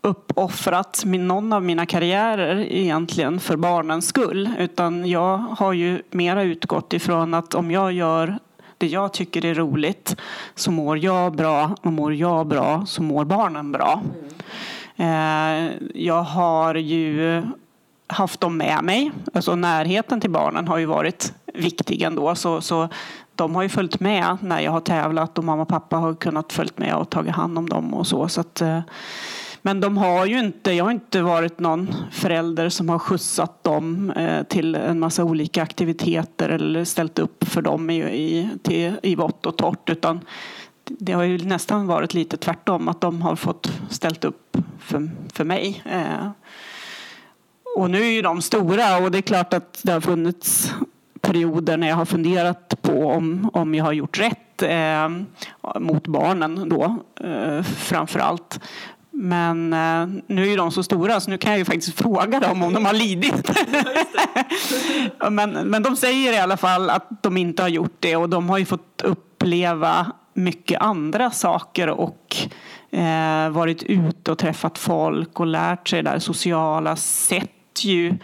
uppoffrat 0.00 1.02
min, 1.04 1.28
någon 1.28 1.52
av 1.52 1.62
mina 1.62 1.86
karriärer 1.86 2.56
egentligen 2.72 3.40
för 3.40 3.56
barnens 3.56 4.06
skull. 4.06 4.50
Utan 4.58 5.08
jag 5.08 5.38
har 5.38 5.72
ju 5.72 6.02
mera 6.10 6.42
utgått 6.42 6.92
ifrån 6.92 7.34
att 7.34 7.54
om 7.54 7.70
jag 7.70 7.92
gör 7.92 8.38
det 8.78 8.86
jag 8.86 9.12
tycker 9.12 9.44
är 9.44 9.54
roligt 9.54 10.16
så 10.54 10.70
mår 10.70 10.98
jag 10.98 11.36
bra 11.36 11.76
och 11.82 11.92
mår 11.92 12.14
jag 12.14 12.46
bra 12.46 12.86
så 12.86 13.02
mår 13.02 13.24
barnen 13.24 13.72
bra. 13.72 14.02
Mm. 14.96 15.70
jag 15.94 16.22
har 16.22 16.74
ju 16.74 17.42
haft 18.06 18.40
dem 18.40 18.56
med 18.56 18.84
mig. 18.84 19.12
Alltså 19.34 19.54
närheten 19.54 20.20
till 20.20 20.30
barnen 20.30 20.68
har 20.68 20.78
ju 20.78 20.86
varit 20.86 21.32
viktig 21.54 22.02
ändå. 22.02 22.34
Så, 22.34 22.60
så 22.60 22.88
de 23.34 23.54
har 23.54 23.62
ju 23.62 23.68
följt 23.68 24.00
med 24.00 24.36
när 24.40 24.60
jag 24.60 24.72
har 24.72 24.80
tävlat 24.80 25.38
och 25.38 25.44
mamma 25.44 25.62
och 25.62 25.68
pappa 25.68 25.96
har 25.96 26.14
kunnat 26.14 26.52
följt 26.52 26.78
med 26.78 26.94
och 26.94 27.10
tagit 27.10 27.34
hand 27.34 27.58
om 27.58 27.68
dem 27.68 27.94
och 27.94 28.06
så. 28.06 28.28
så 28.28 28.40
att, 28.40 28.60
eh, 28.60 28.80
men 29.62 29.80
de 29.80 29.96
har 29.96 30.26
ju 30.26 30.38
inte, 30.38 30.72
jag 30.72 30.84
har 30.84 30.90
inte 30.90 31.22
varit 31.22 31.58
någon 31.58 31.94
förälder 32.12 32.68
som 32.68 32.88
har 32.88 32.98
skjutsat 32.98 33.64
dem 33.64 34.10
eh, 34.10 34.42
till 34.42 34.74
en 34.74 34.98
massa 34.98 35.24
olika 35.24 35.62
aktiviteter 35.62 36.48
eller 36.48 36.84
ställt 36.84 37.18
upp 37.18 37.48
för 37.48 37.62
dem 37.62 37.90
i, 37.90 38.02
i, 38.02 38.50
till, 38.62 38.92
i 39.02 39.14
vått 39.14 39.46
och 39.46 39.56
torrt. 39.56 39.90
Utan 39.90 40.20
det 40.84 41.12
har 41.12 41.22
ju 41.22 41.38
nästan 41.38 41.86
varit 41.86 42.14
lite 42.14 42.36
tvärtom, 42.36 42.88
att 42.88 43.00
de 43.00 43.22
har 43.22 43.36
fått 43.36 43.72
ställt 43.90 44.24
upp 44.24 44.56
för, 44.78 45.10
för 45.32 45.44
mig. 45.44 45.82
Eh. 45.84 46.30
Och 47.76 47.90
nu 47.90 48.02
är 48.02 48.10
ju 48.10 48.22
de 48.22 48.42
stora 48.42 48.98
och 48.98 49.10
det 49.10 49.18
är 49.18 49.22
klart 49.22 49.52
att 49.54 49.80
det 49.82 49.92
har 49.92 50.00
funnits 50.00 50.72
perioder 51.24 51.76
när 51.76 51.88
jag 51.88 51.96
har 51.96 52.04
funderat 52.04 52.82
på 52.82 53.08
om, 53.08 53.50
om 53.52 53.74
jag 53.74 53.84
har 53.84 53.92
gjort 53.92 54.18
rätt 54.18 54.62
eh, 54.62 55.08
mot 55.80 56.06
barnen 56.06 56.68
då 56.68 56.96
eh, 57.20 57.62
framför 57.62 58.18
allt. 58.18 58.60
Men 59.10 59.72
eh, 59.72 60.22
nu 60.26 60.42
är 60.42 60.46
ju 60.46 60.56
de 60.56 60.72
så 60.72 60.82
stora 60.82 61.20
så 61.20 61.30
nu 61.30 61.38
kan 61.38 61.52
jag 61.52 61.58
ju 61.58 61.64
faktiskt 61.64 61.98
fråga 61.98 62.40
dem 62.40 62.62
om 62.62 62.72
de 62.72 62.84
har 62.84 62.92
lidit. 62.92 63.50
men, 65.30 65.50
men 65.52 65.82
de 65.82 65.96
säger 65.96 66.32
i 66.32 66.38
alla 66.38 66.56
fall 66.56 66.90
att 66.90 67.22
de 67.22 67.36
inte 67.36 67.62
har 67.62 67.68
gjort 67.68 67.96
det 68.00 68.16
och 68.16 68.28
de 68.28 68.50
har 68.50 68.58
ju 68.58 68.64
fått 68.64 69.02
uppleva 69.04 70.12
mycket 70.34 70.80
andra 70.80 71.30
saker 71.30 71.88
och 71.88 72.36
eh, 72.90 73.50
varit 73.50 73.82
ute 73.82 74.32
och 74.32 74.38
träffat 74.38 74.78
folk 74.78 75.40
och 75.40 75.46
lärt 75.46 75.88
sig 75.88 76.02
det 76.02 76.10
där 76.10 76.18
sociala 76.18 76.96
sätt 76.96 77.84
ju 77.84 78.18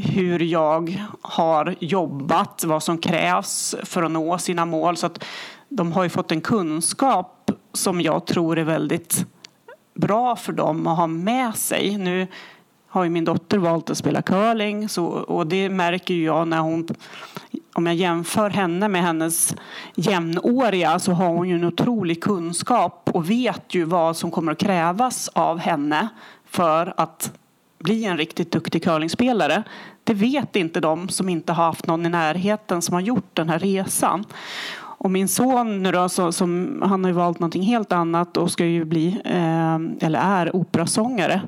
hur 0.00 0.42
jag 0.42 1.06
har 1.22 1.74
jobbat, 1.80 2.64
vad 2.64 2.82
som 2.82 2.98
krävs 2.98 3.74
för 3.82 4.02
att 4.02 4.10
nå 4.10 4.38
sina 4.38 4.64
mål. 4.64 4.96
Så 4.96 5.06
att 5.06 5.24
de 5.68 5.92
har 5.92 6.02
ju 6.02 6.08
fått 6.08 6.32
en 6.32 6.40
kunskap 6.40 7.50
som 7.72 8.00
jag 8.00 8.26
tror 8.26 8.58
är 8.58 8.64
väldigt 8.64 9.26
bra 9.94 10.36
för 10.36 10.52
dem 10.52 10.86
att 10.86 10.96
ha 10.96 11.06
med 11.06 11.54
sig. 11.54 11.98
Nu 11.98 12.26
har 12.88 13.04
ju 13.04 13.10
min 13.10 13.24
dotter 13.24 13.58
valt 13.58 13.90
att 13.90 13.98
spela 13.98 14.22
curling 14.22 14.88
så, 14.88 15.06
och 15.06 15.46
det 15.46 15.68
märker 15.68 16.14
jag 16.14 16.48
när 16.48 16.58
hon 16.58 16.88
om 17.72 17.86
jag 17.86 17.94
jämför 17.94 18.50
henne 18.50 18.88
med 18.88 19.02
hennes 19.02 19.54
jämnåriga 19.94 20.98
så 20.98 21.12
har 21.12 21.28
hon 21.28 21.48
ju 21.48 21.54
en 21.54 21.64
otrolig 21.64 22.22
kunskap 22.22 23.10
och 23.14 23.30
vet 23.30 23.74
ju 23.74 23.84
vad 23.84 24.16
som 24.16 24.30
kommer 24.30 24.52
att 24.52 24.58
krävas 24.58 25.28
av 25.28 25.58
henne 25.58 26.08
för 26.46 26.94
att 26.96 27.32
bli 27.80 28.04
en 28.04 28.16
riktigt 28.16 28.52
duktig 28.52 28.84
curlingspelare. 28.84 29.62
Det 30.04 30.14
vet 30.14 30.56
inte 30.56 30.80
de 30.80 31.08
som 31.08 31.28
inte 31.28 31.52
har 31.52 31.64
haft 31.64 31.86
någon 31.86 32.06
i 32.06 32.08
närheten 32.08 32.82
som 32.82 32.94
har 32.94 33.00
gjort 33.00 33.36
den 33.36 33.48
här 33.48 33.58
resan. 33.58 34.24
Och 34.76 35.10
min 35.10 35.28
son 35.28 35.82
nu 35.82 35.92
då, 35.92 36.08
så, 36.08 36.32
som, 36.32 36.82
han 36.86 37.04
har 37.04 37.10
ju 37.10 37.16
valt 37.16 37.38
någonting 37.38 37.62
helt 37.62 37.92
annat 37.92 38.36
och 38.36 38.52
ska 38.52 38.64
ju 38.64 38.84
bli, 38.84 39.20
eh, 39.24 40.06
eller 40.06 40.18
är, 40.18 40.56
operasångare. 40.56 41.42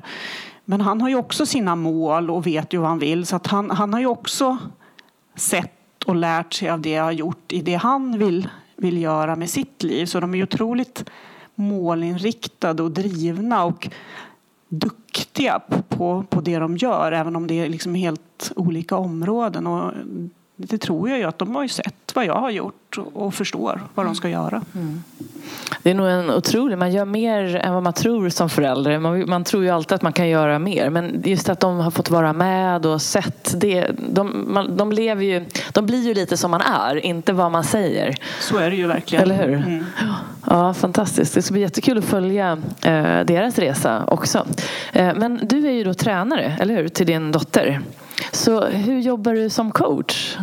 Men 0.65 0.81
han 0.81 1.01
har 1.01 1.09
ju 1.09 1.15
också 1.15 1.45
sina 1.45 1.75
mål 1.75 2.29
och 2.29 2.47
vet 2.47 2.73
ju 2.73 2.77
vad 2.77 2.89
han 2.89 2.99
vill. 2.99 3.25
Så 3.25 3.35
att 3.35 3.47
han, 3.47 3.71
han 3.71 3.93
har 3.93 3.99
ju 3.99 4.05
också 4.05 4.57
sett 5.35 6.03
och 6.05 6.15
lärt 6.15 6.53
sig 6.53 6.69
av 6.69 6.81
det 6.81 6.89
jag 6.89 7.03
har 7.03 7.11
gjort 7.11 7.51
i 7.51 7.61
det 7.61 7.75
han 7.75 8.17
vill, 8.17 8.47
vill 8.75 9.01
göra 9.01 9.35
med 9.35 9.49
sitt 9.49 9.83
liv. 9.83 10.05
Så 10.05 10.19
de 10.19 10.33
är 10.33 10.37
ju 10.37 10.43
otroligt 10.43 11.05
målinriktade 11.55 12.83
och 12.83 12.91
drivna 12.91 13.63
och 13.63 13.89
duktiga 14.73 15.61
på, 15.89 16.25
på 16.29 16.41
det 16.41 16.59
de 16.59 16.77
gör, 16.77 17.11
även 17.11 17.35
om 17.35 17.47
det 17.47 17.59
är 17.59 17.69
liksom 17.69 17.95
helt 17.95 18.51
olika 18.55 18.95
områden. 18.95 19.67
Och 19.67 19.91
det 20.55 20.77
tror 20.77 21.09
jag 21.09 21.19
ju 21.19 21.23
att 21.23 21.39
de 21.39 21.55
har 21.55 21.63
ju 21.63 21.69
sett 21.69 22.11
vad 22.15 22.25
jag 22.25 22.35
har 22.35 22.49
gjort 22.49 22.97
och 23.13 23.33
förstår 23.33 23.81
vad 23.93 24.05
de 24.05 24.15
ska 24.15 24.29
göra. 24.29 24.61
Mm. 24.75 25.03
Det 25.83 25.89
är 25.89 25.93
nog 25.93 26.07
en 26.07 26.29
otrolig, 26.29 26.77
man 26.77 26.91
gör 26.91 27.05
mer 27.05 27.55
än 27.55 27.73
vad 27.73 27.83
man 27.83 27.93
tror 27.93 28.29
som 28.29 28.49
förälder. 28.49 28.99
Man, 28.99 29.29
man, 29.29 29.43
tror 29.43 29.63
ju 29.63 29.69
alltid 29.69 29.95
att 29.95 30.01
man 30.01 30.13
kan 30.13 30.29
göra 30.29 30.59
mer. 30.59 30.89
Men 30.89 31.21
just 31.25 31.49
att 31.49 31.59
de 31.59 31.77
har 31.77 31.91
fått 31.91 32.09
vara 32.09 32.33
med 32.33 32.85
och 32.85 33.01
sett 33.01 33.53
det. 33.61 33.87
De, 34.09 34.45
man, 34.47 34.77
de, 34.77 34.91
lever 34.91 35.23
ju, 35.23 35.45
de 35.73 35.85
blir 35.85 36.07
ju 36.07 36.13
lite 36.13 36.37
som 36.37 36.51
man 36.51 36.61
är, 36.61 37.05
inte 37.05 37.33
vad 37.33 37.51
man 37.51 37.63
säger. 37.63 38.15
Så 38.39 38.57
är 38.57 38.69
det 38.69 38.75
ju 38.75 38.87
verkligen. 38.87 39.23
Eller 39.23 39.47
hur? 39.47 39.55
Mm. 39.55 39.85
Ja, 40.47 40.73
fantastiskt. 40.73 41.33
Det 41.33 41.41
ska 41.41 41.51
bli 41.51 41.61
jättekul 41.61 41.97
att 41.97 42.05
följa 42.05 42.57
eh, 42.81 43.19
deras 43.25 43.59
resa 43.59 44.03
också. 44.07 44.45
Eh, 44.93 45.13
men 45.15 45.39
du 45.43 45.67
är 45.67 45.71
ju 45.71 45.83
då 45.83 45.93
tränare, 45.93 46.57
eller 46.59 46.75
hur, 46.75 46.87
till 46.87 47.07
din 47.07 47.31
dotter. 47.31 47.81
Så 48.31 48.65
hur 48.65 48.99
jobbar 48.99 49.33
du 49.33 49.49
som 49.49 49.71
coach? 49.71 50.37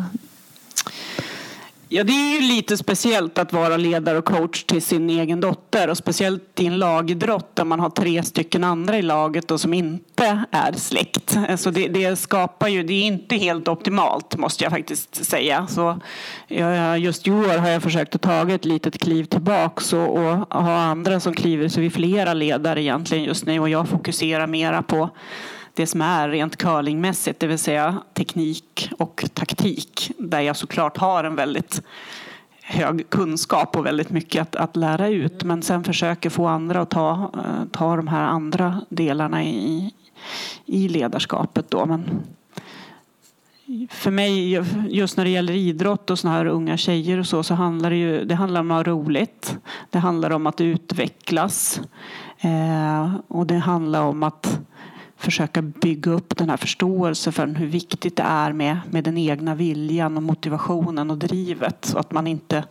Ja, 1.93 2.05
det 2.05 2.13
är 2.13 2.41
ju 2.41 2.41
lite 2.41 2.77
speciellt 2.77 3.39
att 3.39 3.53
vara 3.53 3.77
ledare 3.77 4.19
och 4.19 4.25
coach 4.25 4.65
till 4.65 4.83
sin 4.83 5.11
egen 5.11 5.41
dotter 5.41 5.91
och 5.91 5.97
speciellt 5.97 6.61
i 6.61 6.67
en 6.67 6.79
lagidrott 6.79 7.57
där 7.57 7.65
man 7.65 7.81
har 7.81 7.91
tre 7.91 8.23
stycken 8.23 8.65
andra 8.65 8.99
i 8.99 9.03
laget 9.03 9.51
och 9.51 9.61
som 9.61 9.75
inte 9.75 10.45
är 10.51 10.73
släkt. 10.73 11.39
Så 11.57 11.71
det, 11.71 11.89
det 11.89 12.17
skapar 12.17 12.69
ju, 12.69 12.83
det 12.83 12.93
är 12.93 13.03
inte 13.03 13.37
helt 13.37 13.69
optimalt 13.69 14.37
måste 14.37 14.65
jag 14.65 14.73
faktiskt 14.73 15.25
säga. 15.25 15.67
Så 15.67 16.01
just 16.99 17.27
i 17.27 17.31
år 17.31 17.59
har 17.59 17.69
jag 17.69 17.83
försökt 17.83 18.15
att 18.15 18.23
ta 18.23 18.51
ett 18.51 18.65
litet 18.65 18.99
kliv 18.99 19.25
tillbaks 19.25 19.93
och, 19.93 20.17
och 20.17 20.63
ha 20.63 20.77
andra 20.77 21.21
som 21.21 21.35
kliver 21.35 21.69
så 21.69 21.81
vi 21.81 21.87
är 21.87 21.91
flera 21.91 22.35
ledare 22.35 22.83
egentligen 22.83 23.25
just 23.25 23.47
nu 23.47 23.61
och 23.61 23.69
jag 23.69 23.89
fokuserar 23.89 24.47
mera 24.47 24.83
på 24.83 25.11
det 25.81 25.87
som 25.87 26.03
är 26.03 26.29
rent 26.29 26.57
curlingmässigt, 26.57 27.41
det 27.41 27.47
vill 27.47 27.59
säga 27.59 28.03
teknik 28.15 28.91
och 28.99 29.25
taktik. 29.35 30.13
Där 30.19 30.41
jag 30.41 30.57
såklart 30.57 30.97
har 30.97 31.25
en 31.25 31.37
väldigt 31.37 31.83
hög 32.63 33.11
kunskap 33.11 33.77
och 33.77 33.87
väldigt 33.87 34.11
mycket 34.11 34.43
att, 34.43 34.57
att 34.57 34.77
lära 34.77 35.09
ut. 35.09 35.45
Men 35.45 35.63
sen 35.63 35.85
försöker 35.85 36.31
få 36.31 36.47
andra 36.47 36.81
att 36.81 36.91
ta, 36.91 37.33
eh, 37.35 37.65
ta 37.73 37.97
de 37.97 38.09
här 38.09 38.23
andra 38.23 38.81
delarna 38.89 39.45
i, 39.45 39.95
i 40.67 40.89
ledarskapet. 40.89 41.71
Då. 41.71 41.87
Men 41.87 42.23
för 43.91 44.11
mig, 44.11 44.51
just 44.89 45.17
när 45.17 45.25
det 45.25 45.31
gäller 45.31 45.53
idrott 45.53 46.11
och 46.11 46.19
såna 46.19 46.35
här 46.35 46.47
unga 46.47 46.77
tjejer 46.77 47.19
och 47.19 47.27
så, 47.27 47.43
så 47.43 47.55
handlar 47.55 47.91
det 47.91 47.97
ju 47.97 48.25
det 48.25 48.35
handlar 48.35 48.61
om 48.61 48.71
att 48.71 48.87
ha 48.87 48.93
roligt. 48.93 49.57
Det 49.91 49.99
handlar 49.99 50.31
om 50.31 50.47
att 50.47 50.61
utvecklas. 50.61 51.81
Eh, 52.41 53.15
och 53.29 53.47
det 53.47 53.59
handlar 53.59 54.03
om 54.03 54.23
att 54.23 54.61
försöka 55.21 55.63
bygga 55.63 56.13
upp 56.13 56.37
den 56.37 56.51
här 56.51 56.57
förståelsen 56.57 57.33
för 57.33 57.47
hur 57.47 57.67
viktigt 57.67 58.17
det 58.17 58.23
är 58.23 58.53
med, 58.53 58.81
med 58.91 59.05
den 59.05 59.19
egna 59.19 59.55
viljan 59.55 60.17
och 60.17 60.23
motivationen 60.23 61.11
och 61.11 61.19
drivet. 61.19 61.85
Så 61.85 61.99
att 61.99 62.13
man 62.13 62.27
inte 62.27 62.65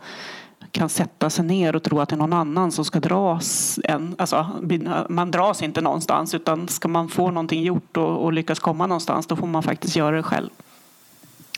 kan 0.70 0.88
sätta 0.88 1.30
sig 1.30 1.44
ner 1.44 1.76
och 1.76 1.82
tro 1.82 2.00
att 2.00 2.08
det 2.08 2.14
är 2.14 2.18
någon 2.18 2.32
annan 2.32 2.72
som 2.72 2.84
ska 2.84 3.00
dras 3.00 3.78
en. 3.84 4.14
Alltså, 4.18 4.46
man 5.08 5.30
dras 5.30 5.62
inte 5.62 5.80
någonstans 5.80 6.34
utan 6.34 6.68
ska 6.68 6.88
man 6.88 7.08
få 7.08 7.30
någonting 7.30 7.62
gjort 7.62 7.96
och, 7.96 8.24
och 8.24 8.32
lyckas 8.32 8.58
komma 8.58 8.86
någonstans 8.86 9.26
då 9.26 9.36
får 9.36 9.46
man 9.46 9.62
faktiskt 9.62 9.96
göra 9.96 10.16
det 10.16 10.22
själv. 10.22 10.50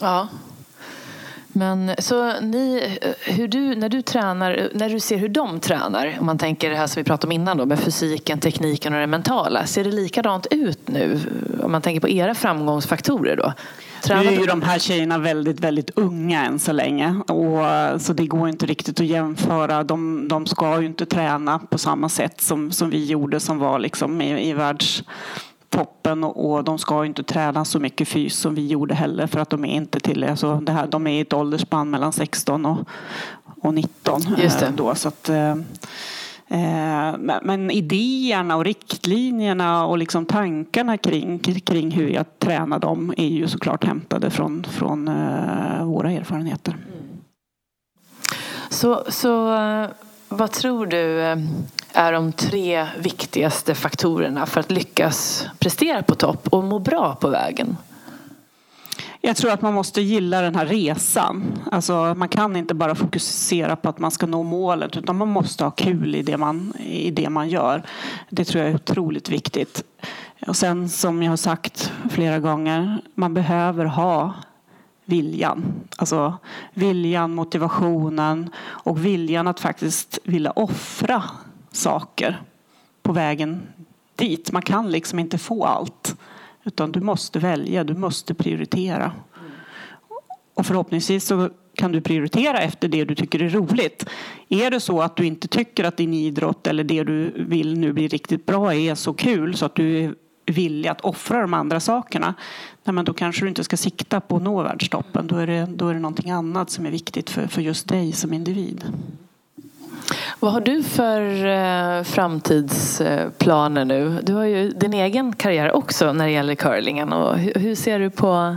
Ja, 0.00 0.28
men 1.52 1.94
så 1.98 2.40
ni, 2.40 2.98
hur 3.20 3.48
du, 3.48 3.74
när 3.74 3.88
du 3.88 4.02
tränar, 4.02 4.68
när 4.74 4.88
du 4.88 5.00
ser 5.00 5.16
hur 5.16 5.28
de 5.28 5.60
tränar, 5.60 6.16
om 6.20 6.26
man 6.26 6.38
tänker 6.38 6.70
det 6.70 6.76
här 6.76 6.86
som 6.86 7.00
vi 7.00 7.04
pratade 7.04 7.26
om 7.26 7.32
innan 7.32 7.56
då 7.56 7.66
med 7.66 7.78
fysiken, 7.80 8.40
tekniken 8.40 8.94
och 8.94 9.00
det 9.00 9.06
mentala. 9.06 9.66
Ser 9.66 9.84
det 9.84 9.90
likadant 9.90 10.46
ut 10.50 10.88
nu? 10.88 11.20
Om 11.62 11.72
man 11.72 11.82
tänker 11.82 12.00
på 12.00 12.08
era 12.08 12.34
framgångsfaktorer 12.34 13.36
då? 13.36 13.52
Tränar 14.02 14.22
nu 14.24 14.28
är 14.28 14.40
ju 14.40 14.46
de 14.46 14.62
här 14.62 14.78
tjejerna 14.78 15.18
väldigt, 15.18 15.60
väldigt 15.60 15.90
unga 15.94 16.44
än 16.44 16.58
så 16.58 16.72
länge. 16.72 17.14
Och, 17.28 18.00
så 18.00 18.12
det 18.12 18.26
går 18.26 18.48
inte 18.48 18.66
riktigt 18.66 19.00
att 19.00 19.06
jämföra. 19.06 19.84
De, 19.84 20.28
de 20.28 20.46
ska 20.46 20.80
ju 20.80 20.86
inte 20.86 21.06
träna 21.06 21.58
på 21.58 21.78
samma 21.78 22.08
sätt 22.08 22.40
som, 22.40 22.72
som 22.72 22.90
vi 22.90 23.04
gjorde 23.04 23.40
som 23.40 23.58
var 23.58 23.78
liksom 23.78 24.20
i, 24.20 24.48
i 24.48 24.52
världs 24.52 25.04
toppen 25.72 26.24
och, 26.24 26.64
de 26.64 26.78
ska 26.78 27.04
inte 27.06 27.22
träna 27.22 27.64
så 27.64 27.80
mycket 27.80 28.08
fys 28.08 28.36
som 28.36 28.54
vi 28.54 28.66
gjorde 28.66 28.94
heller 28.94 29.26
för 29.26 29.40
att 29.40 29.50
de 29.50 29.64
är 29.64 29.74
inte 29.74 30.00
till 30.00 30.24
alltså 30.24 30.60
det 30.60 30.72
här, 30.72 30.86
de 30.86 31.06
är 31.06 31.10
i 31.10 31.20
ett 31.20 31.32
åldersspann 31.32 31.90
mellan 31.90 32.12
16 32.12 32.66
och, 32.66 32.78
och 33.62 33.74
19. 33.74 34.20
Just 34.38 34.60
det. 34.60 34.66
Eh, 34.66 34.72
då, 34.72 34.94
så 34.94 35.08
att, 35.08 35.28
eh, 35.28 35.50
eh 36.48 37.16
men 37.42 37.70
idéerna 37.70 38.56
och 38.56 38.64
riktlinjerna 38.64 39.86
och 39.86 39.98
liksom 39.98 40.26
tankarna 40.26 40.98
kring, 40.98 41.38
kring 41.38 41.90
hur 41.90 42.08
jag 42.08 42.38
tränar 42.38 42.78
dem 42.78 43.14
är 43.16 43.28
ju 43.28 43.48
såklart 43.48 43.84
hämtade 43.84 44.30
från, 44.30 44.64
från 44.64 45.10
våra 45.84 46.10
erfarenheter. 46.10 46.76
Så, 48.70 49.04
så 49.08 49.56
vad 50.28 50.50
tror 50.50 50.86
du 50.86 51.36
är 51.94 52.12
de 52.12 52.32
tre 52.32 52.86
viktigaste 52.98 53.74
faktorerna 53.74 54.46
för 54.46 54.60
att 54.60 54.70
lyckas 54.70 55.46
prestera 55.58 56.02
på 56.02 56.14
topp 56.14 56.48
och 56.48 56.64
må 56.64 56.78
bra 56.78 57.14
på 57.14 57.28
vägen? 57.28 57.76
Jag 59.20 59.36
tror 59.36 59.50
att 59.50 59.62
man 59.62 59.74
måste 59.74 60.00
gilla 60.00 60.40
den 60.40 60.54
här 60.54 60.66
resan. 60.66 61.58
Alltså, 61.72 62.14
man 62.16 62.28
kan 62.28 62.56
inte 62.56 62.74
bara 62.74 62.94
fokusera 62.94 63.76
på 63.76 63.88
att 63.88 63.98
man 63.98 64.10
ska 64.10 64.26
nå 64.26 64.42
målet 64.42 64.96
utan 64.96 65.16
man 65.16 65.28
måste 65.28 65.64
ha 65.64 65.70
kul 65.70 66.14
i 66.14 66.22
det 66.22 66.36
man, 66.36 66.72
i 66.78 67.10
det 67.10 67.30
man 67.30 67.48
gör. 67.48 67.82
Det 68.30 68.44
tror 68.44 68.62
jag 68.62 68.70
är 68.70 68.74
otroligt 68.74 69.28
viktigt. 69.28 69.84
Och 70.46 70.56
sen 70.56 70.88
som 70.88 71.22
jag 71.22 71.32
har 71.32 71.36
sagt 71.36 71.92
flera 72.10 72.38
gånger, 72.38 73.02
man 73.14 73.34
behöver 73.34 73.84
ha 73.84 74.32
viljan. 75.04 75.64
Alltså 75.96 76.38
viljan, 76.74 77.34
motivationen 77.34 78.50
och 78.60 79.04
viljan 79.04 79.48
att 79.48 79.60
faktiskt 79.60 80.18
vilja 80.24 80.50
offra 80.50 81.22
saker 81.72 82.42
på 83.02 83.12
vägen 83.12 83.62
dit. 84.16 84.52
Man 84.52 84.62
kan 84.62 84.90
liksom 84.90 85.18
inte 85.18 85.38
få 85.38 85.64
allt. 85.64 86.16
Utan 86.64 86.92
du 86.92 87.00
måste 87.00 87.38
välja, 87.38 87.84
du 87.84 87.94
måste 87.94 88.34
prioritera. 88.34 89.12
Och 90.54 90.66
förhoppningsvis 90.66 91.24
så 91.24 91.50
kan 91.74 91.92
du 91.92 92.00
prioritera 92.00 92.60
efter 92.60 92.88
det 92.88 93.04
du 93.04 93.14
tycker 93.14 93.42
är 93.42 93.48
roligt. 93.48 94.06
Är 94.48 94.70
det 94.70 94.80
så 94.80 95.02
att 95.02 95.16
du 95.16 95.26
inte 95.26 95.48
tycker 95.48 95.84
att 95.84 95.96
din 95.96 96.14
idrott 96.14 96.66
eller 96.66 96.84
det 96.84 97.04
du 97.04 97.32
vill 97.36 97.78
nu 97.78 97.92
bli 97.92 98.08
riktigt 98.08 98.46
bra 98.46 98.74
är 98.74 98.94
så 98.94 99.14
kul 99.14 99.56
så 99.56 99.66
att 99.66 99.74
du 99.74 100.04
är 100.04 100.14
villig 100.46 100.88
att 100.88 101.00
offra 101.00 101.40
de 101.40 101.54
andra 101.54 101.80
sakerna. 101.80 102.34
Nej, 102.84 102.94
men 102.94 103.04
då 103.04 103.14
kanske 103.14 103.44
du 103.44 103.48
inte 103.48 103.64
ska 103.64 103.76
sikta 103.76 104.20
på 104.20 104.36
att 104.36 104.42
nå 104.42 104.62
världstoppen. 104.62 105.26
Då 105.26 105.36
är 105.36 105.46
det, 105.46 105.66
då 105.66 105.88
är 105.88 105.94
det 105.94 106.00
någonting 106.00 106.30
annat 106.30 106.70
som 106.70 106.86
är 106.86 106.90
viktigt 106.90 107.30
för, 107.30 107.46
för 107.46 107.62
just 107.62 107.88
dig 107.88 108.12
som 108.12 108.32
individ. 108.32 108.84
Vad 110.40 110.52
har 110.52 110.60
du 110.60 110.82
för 110.82 111.46
eh, 111.46 112.02
framtidsplaner 112.02 113.84
nu? 113.84 114.18
Du 114.22 114.34
har 114.34 114.44
ju 114.44 114.70
din 114.70 114.94
egen 114.94 115.32
karriär 115.32 115.72
också 115.72 116.12
när 116.12 116.24
det 116.24 116.32
gäller 116.32 116.54
curlingen. 116.54 117.12
Och 117.12 117.38
hur, 117.38 117.54
hur 117.54 117.74
ser 117.74 117.98
du 117.98 118.10
på 118.10 118.56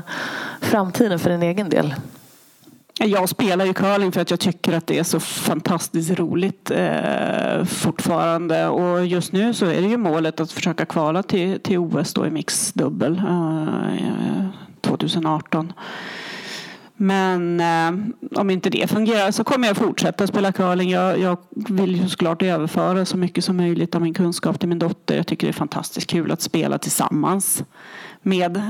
framtiden 0.62 1.20
för 1.20 1.30
din 1.30 1.44
egen 1.44 1.70
del? 1.70 1.96
Jag 3.00 3.30
spelar 3.30 3.66
ju 3.66 3.74
curling 3.74 4.12
för 4.12 4.22
att 4.22 4.32
jag 4.32 4.40
tycker 4.40 4.74
att 4.74 4.88
det 4.88 5.00
är 5.00 5.04
så 5.04 5.20
fantastiskt 5.20 6.12
roligt 6.12 6.72
eh, 6.72 7.64
fortfarande. 7.64 8.68
Och 8.68 9.06
just 9.06 9.32
nu 9.32 9.54
så 9.54 9.66
är 9.66 9.82
det 9.82 9.88
ju 9.88 9.98
målet 9.98 10.40
att 10.40 10.52
försöka 10.52 10.86
kvala 10.86 11.24
till, 11.24 11.60
till 11.60 11.78
OS 11.78 12.14
då 12.14 12.26
i 12.26 12.30
mixdubbel 12.30 13.18
eh, 13.18 13.96
eh 13.96 14.46
2018. 14.82 15.74
Men 16.98 17.60
eh, 17.60 18.40
om 18.40 18.50
inte 18.50 18.70
det 18.70 18.90
fungerar 18.90 19.32
så 19.32 19.44
kommer 19.44 19.68
jag 19.68 19.78
fortsätta 19.78 20.28
spela 20.28 20.52
curling. 20.52 20.90
Jag, 20.90 21.20
jag, 21.20 21.38
vill 21.50 21.96
ju 21.96 22.08
såklart 22.08 22.42
överföra 22.42 23.06
så 23.06 23.18
mycket 23.18 23.44
som 23.44 23.58
möjligt 23.58 23.96
av 23.96 24.02
min 24.02 24.14
kunskap 24.14 24.60
till 24.60 24.70
min 24.70 24.80
dotter. 24.80 25.16
Jag 25.16 25.28
tycker 25.28 25.48
det 25.48 25.52
är 25.52 25.54
fantastiskt 25.54 26.10
kul 26.10 26.32
att 26.32 26.42
spela 26.42 26.78
tillsammans 26.78 27.64
med 28.22 28.62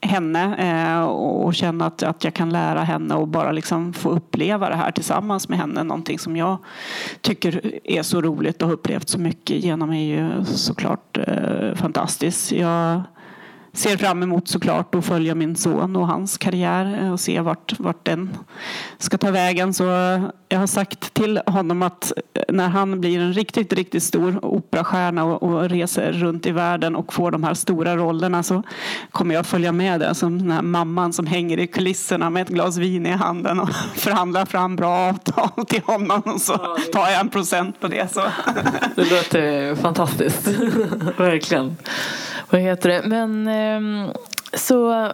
henne 0.00 0.56
eh, 0.58 1.02
och 1.04 1.54
känna 1.54 1.86
att, 1.86 2.02
att 2.02 2.24
jag 2.24 2.34
kan 2.34 2.50
lära 2.50 2.82
henne 2.82 3.14
och 3.14 3.28
bara 3.28 3.52
liksom 3.52 3.92
få 3.92 4.10
uppleva 4.10 4.68
det 4.68 4.76
här 4.76 4.90
tillsammans 4.90 5.48
med 5.48 5.58
henne. 5.58 5.82
Någonting 5.82 6.18
som 6.18 6.36
jag 6.36 6.58
tycker 7.20 7.80
är 7.84 8.02
så 8.02 8.20
roligt 8.20 8.62
och 8.62 8.68
har 8.68 8.74
upplevt 8.74 9.08
så 9.08 9.18
mycket 9.18 9.64
genom 9.64 9.90
är 9.90 10.04
ju 10.04 10.44
såklart 10.44 11.18
eh, 11.18 11.74
fantastiskt. 11.74 12.52
Jag 12.52 13.02
ser 13.72 13.96
fram 13.96 14.22
emot 14.22 14.48
såklart 14.48 14.94
att 14.94 15.04
följa 15.04 15.34
min 15.34 15.56
son 15.56 15.96
och 15.96 16.06
hans 16.06 16.38
karriär 16.38 16.98
eh, 17.02 17.12
och 17.12 17.20
se 17.20 17.40
vart, 17.40 17.78
vart 17.78 18.04
den 18.04 18.36
ska 18.98 19.18
ta 19.18 19.30
vägen. 19.30 19.74
Så 19.74 19.84
jag 20.48 20.58
har 20.58 20.66
sagt 20.66 21.14
till 21.14 21.40
honom 21.46 21.82
att 21.82 22.12
eh, 22.34 22.42
när 22.48 22.68
han 22.68 23.00
blir 23.00 23.20
en 23.20 23.32
riktigt, 23.32 23.72
riktigt 23.72 24.02
stor 24.02 24.44
operastjärna 24.44 25.24
och, 25.24 25.42
och 25.42 25.70
reser 25.70 26.12
runt 26.12 26.46
i 26.46 26.50
världen 26.50 26.96
och 26.96 27.12
får 27.12 27.30
de 27.30 27.44
här 27.44 27.54
stora 27.54 27.96
rollerna 27.96 28.42
så 28.42 28.62
kommer 29.10 29.34
jag 29.34 29.46
följa 29.46 29.72
med 29.72 30.00
där 30.00 30.14
som 30.14 30.38
den 30.38 30.50
här 30.50 30.62
mamman 30.62 31.12
som 31.12 31.26
hänger 31.26 31.58
i 31.58 31.66
kulisserna 31.66 32.30
med 32.30 32.42
ett 32.42 32.48
glas 32.48 32.76
vin 32.76 33.06
i 33.06 33.10
handen 33.10 33.60
och 33.60 33.68
förhandlar 33.94 34.46
fram 34.46 34.76
bra 34.76 35.08
avtal 35.08 35.66
till 35.66 35.82
honom 35.82 36.20
och 36.24 36.40
så 36.40 36.56
tar 36.92 37.08
jag 37.10 37.20
en 37.20 37.28
procent 37.28 37.80
på 37.80 37.88
det. 37.88 38.12
Så. 38.12 38.20
Det 38.96 39.10
låter 39.10 39.74
fantastiskt, 39.74 40.48
verkligen. 41.16 41.76
Vad 42.52 42.60
heter 42.60 42.88
det? 42.88 43.02
Men 43.04 43.46
ehm, 43.48 44.10
så 44.52 44.92
eh, 44.92 45.10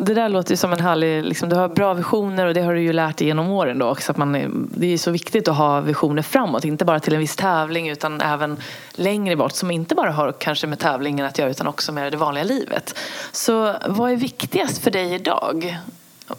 det 0.00 0.14
där 0.14 0.28
låter 0.28 0.50
ju 0.50 0.56
som 0.56 0.72
en 0.72 0.80
härlig, 0.80 1.24
liksom, 1.24 1.48
du 1.48 1.56
har 1.56 1.68
bra 1.68 1.94
visioner 1.94 2.46
och 2.46 2.54
det 2.54 2.60
har 2.60 2.74
du 2.74 2.80
ju 2.80 2.92
lärt 2.92 3.16
dig 3.16 3.26
genom 3.26 3.50
åren 3.50 3.78
då 3.78 3.88
också. 3.88 4.12
Att 4.12 4.18
man, 4.18 4.34
eh, 4.34 4.48
det 4.52 4.86
är 4.86 4.98
så 4.98 5.10
viktigt 5.10 5.48
att 5.48 5.56
ha 5.56 5.80
visioner 5.80 6.22
framåt, 6.22 6.64
inte 6.64 6.84
bara 6.84 7.00
till 7.00 7.14
en 7.14 7.20
viss 7.20 7.36
tävling 7.36 7.88
utan 7.88 8.20
även 8.20 8.56
längre 8.92 9.36
bort 9.36 9.52
som 9.52 9.70
inte 9.70 9.94
bara 9.94 10.10
har 10.10 10.32
kanske 10.32 10.66
med 10.66 10.78
tävlingen 10.78 11.26
att 11.26 11.38
göra 11.38 11.50
utan 11.50 11.66
också 11.66 11.92
med 11.92 12.12
det 12.12 12.16
vanliga 12.16 12.44
livet. 12.44 12.98
Så 13.32 13.74
vad 13.86 14.12
är 14.12 14.16
viktigast 14.16 14.78
för 14.78 14.90
dig 14.90 15.14
idag? 15.14 15.78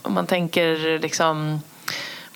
Om 0.01 0.13
man 0.13 0.27
tänker 0.27 0.99
liksom 0.99 1.61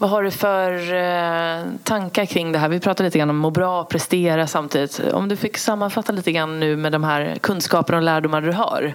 vad 0.04 0.10
har 0.10 0.24
du 0.24 0.32
för 0.32 0.94
eh, 0.94 1.66
tankar 1.84 2.26
kring 2.26 2.52
det 2.52 2.60
här? 2.60 2.70
Vi 2.70 2.80
pratade 2.80 3.08
lite 3.08 3.18
grann 3.18 3.30
om 3.30 3.36
att 3.36 3.42
må 3.42 3.50
bra 3.50 3.82
och 3.82 3.90
prestera 3.90 4.48
samtidigt. 4.48 5.00
Om 5.00 5.30
du 5.30 5.36
fick 5.36 5.58
sammanfatta 5.58 6.14
lite 6.14 6.32
grann 6.32 6.60
nu 6.60 6.78
med 6.78 6.92
de 6.92 7.04
här 7.04 7.36
kunskaperna 7.42 7.98
och 7.98 8.04
lärdomar 8.04 8.42
du 8.42 8.52
har. 8.52 8.94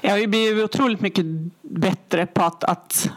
Jag 0.00 0.10
har 0.10 0.26
blivit 0.26 0.64
otroligt 0.64 1.00
mycket 1.00 1.26
bättre 1.62 2.26
på 2.26 2.42
att, 2.42 2.64
att 2.64 3.10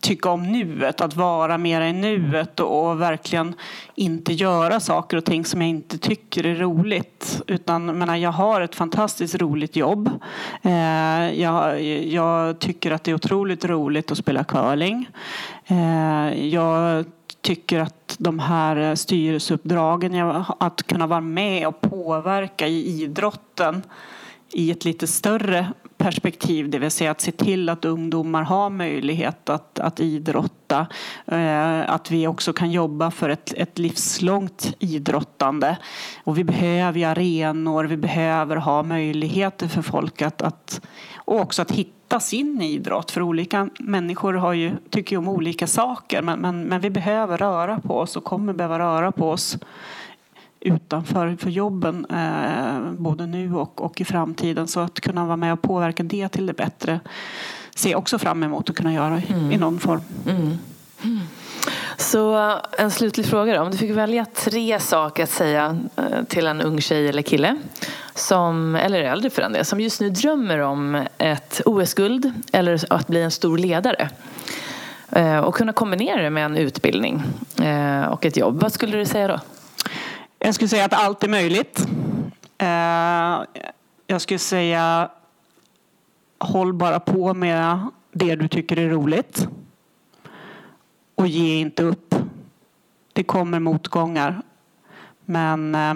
tycka 0.00 0.30
om 0.30 0.42
nuet, 0.52 1.00
att 1.00 1.16
vara 1.16 1.58
mer 1.58 1.80
i 1.80 1.92
nuet 1.92 2.60
och 2.60 3.00
verkligen 3.00 3.54
inte 3.94 4.32
göra 4.32 4.80
saker 4.80 5.16
och 5.16 5.24
ting 5.24 5.44
som 5.44 5.62
jag 5.62 5.70
inte 5.70 5.98
tycker 5.98 6.46
är 6.46 6.54
roligt. 6.54 7.42
Utan 7.46 7.98
menar, 7.98 8.16
jag 8.16 8.32
har 8.32 8.60
ett 8.60 8.74
fantastiskt 8.74 9.34
roligt 9.34 9.76
jobb. 9.76 10.10
Eh, 10.62 11.40
jag, 11.40 11.82
jag 12.04 12.58
tycker 12.58 12.90
att 12.90 13.04
det 13.04 13.10
är 13.10 13.14
otroligt 13.14 13.64
roligt 13.64 14.10
att 14.10 14.18
spela 14.18 14.44
curling. 14.44 15.08
Eh, 15.70 16.46
jag 16.46 17.04
tycker 17.40 17.80
att 17.80 18.16
de 18.18 18.38
här 18.38 18.94
styrelseuppdragen, 18.94 20.44
att 20.60 20.82
kunna 20.82 21.06
vara 21.06 21.20
med 21.20 21.68
och 21.68 21.80
påverka 21.80 22.66
i 22.66 23.02
idrotten 23.02 23.82
i 24.52 24.70
ett 24.70 24.84
lite 24.84 25.06
större 25.06 25.72
perspektiv, 25.96 26.70
det 26.70 26.78
vill 26.78 26.90
säga 26.90 27.10
att 27.10 27.20
se 27.20 27.32
till 27.32 27.68
att 27.68 27.84
ungdomar 27.84 28.42
har 28.42 28.70
möjlighet 28.70 29.48
att, 29.48 29.78
att 29.78 30.00
idrotta. 30.00 30.86
Eh, 31.26 31.90
att 31.90 32.10
vi 32.10 32.26
också 32.26 32.52
kan 32.52 32.70
jobba 32.70 33.10
för 33.10 33.28
ett, 33.28 33.52
ett 33.56 33.78
livslångt 33.78 34.74
idrottande. 34.78 35.76
Och 36.24 36.38
vi 36.38 36.44
behöver 36.44 37.06
arenor, 37.06 37.84
vi 37.84 37.96
behöver 37.96 38.56
ha 38.56 38.82
möjligheter 38.82 39.68
för 39.68 39.82
folk 39.82 40.22
att, 40.22 40.42
att 40.42 40.80
och 41.16 41.40
också 41.40 41.62
att 41.62 41.70
hitta 41.70 41.97
sin 42.20 42.62
idrott. 42.62 43.10
För 43.10 43.22
olika 43.22 43.68
människor 43.78 44.34
har 44.34 44.52
ju, 44.52 44.72
tycker 44.90 45.16
ju 45.16 45.18
om 45.18 45.28
olika 45.28 45.66
saker 45.66 46.22
men, 46.22 46.38
men, 46.38 46.64
men 46.64 46.80
vi 46.80 46.90
behöver 46.90 47.38
röra 47.38 47.80
på 47.80 47.98
oss 47.98 48.16
och 48.16 48.24
kommer 48.24 48.52
behöva 48.52 48.78
röra 48.78 49.12
på 49.12 49.30
oss 49.30 49.58
utanför 50.60 51.36
för 51.36 51.50
jobben 51.50 52.06
eh, 52.10 52.92
både 52.92 53.26
nu 53.26 53.54
och, 53.54 53.84
och 53.84 54.00
i 54.00 54.04
framtiden. 54.04 54.68
Så 54.68 54.80
att 54.80 55.00
kunna 55.00 55.26
vara 55.26 55.36
med 55.36 55.52
och 55.52 55.62
påverka 55.62 56.02
det 56.02 56.28
till 56.28 56.46
det 56.46 56.56
bättre 56.56 57.00
ser 57.74 57.90
jag 57.90 57.98
också 57.98 58.18
fram 58.18 58.42
emot 58.42 58.70
att 58.70 58.76
kunna 58.76 58.92
göra 58.92 59.20
mm. 59.20 59.52
i 59.52 59.56
någon 59.56 59.78
form. 59.78 60.00
Mm. 60.26 60.58
Mm. 61.04 61.18
Så 61.98 62.54
en 62.78 62.90
slutlig 62.90 63.26
fråga 63.26 63.54
då. 63.54 63.62
Om 63.62 63.70
du 63.70 63.76
fick 63.76 63.90
välja 63.90 64.24
tre 64.24 64.80
saker 64.80 65.22
att 65.22 65.30
säga 65.30 65.78
eh, 65.96 66.24
till 66.28 66.46
en 66.46 66.60
ung 66.60 66.80
tjej 66.80 67.08
eller 67.08 67.22
kille 67.22 67.56
som, 68.14 68.74
eller 68.74 69.02
äldre 69.02 69.30
för 69.30 69.42
den 69.42 69.52
del, 69.52 69.64
som 69.64 69.80
just 69.80 70.00
nu 70.00 70.10
drömmer 70.10 70.58
om 70.58 71.06
ett 71.18 71.60
OS-guld 71.64 72.32
eller 72.52 72.92
att 72.92 73.06
bli 73.06 73.22
en 73.22 73.30
stor 73.30 73.58
ledare 73.58 74.08
eh, 75.10 75.38
och 75.38 75.54
kunna 75.54 75.72
kombinera 75.72 76.22
det 76.22 76.30
med 76.30 76.44
en 76.44 76.56
utbildning 76.56 77.22
eh, 77.62 78.04
och 78.04 78.26
ett 78.26 78.36
jobb. 78.36 78.60
Vad 78.60 78.72
skulle 78.72 78.96
du 78.96 79.04
säga 79.04 79.28
då? 79.28 79.40
Jag 80.38 80.54
skulle 80.54 80.68
säga 80.68 80.84
att 80.84 80.94
allt 81.04 81.24
är 81.24 81.28
möjligt. 81.28 81.86
Jag 84.06 84.20
skulle 84.20 84.38
säga 84.38 85.10
håll 86.38 86.72
bara 86.72 87.00
på 87.00 87.34
med 87.34 87.86
det 88.12 88.36
du 88.36 88.48
tycker 88.48 88.76
är 88.76 88.88
roligt. 88.88 89.48
Och 91.18 91.26
ge 91.26 91.60
inte 91.60 91.82
upp. 91.82 92.14
Det 93.12 93.22
kommer 93.22 93.60
motgångar. 93.60 94.42
Men 95.24 95.74
eh, 95.74 95.94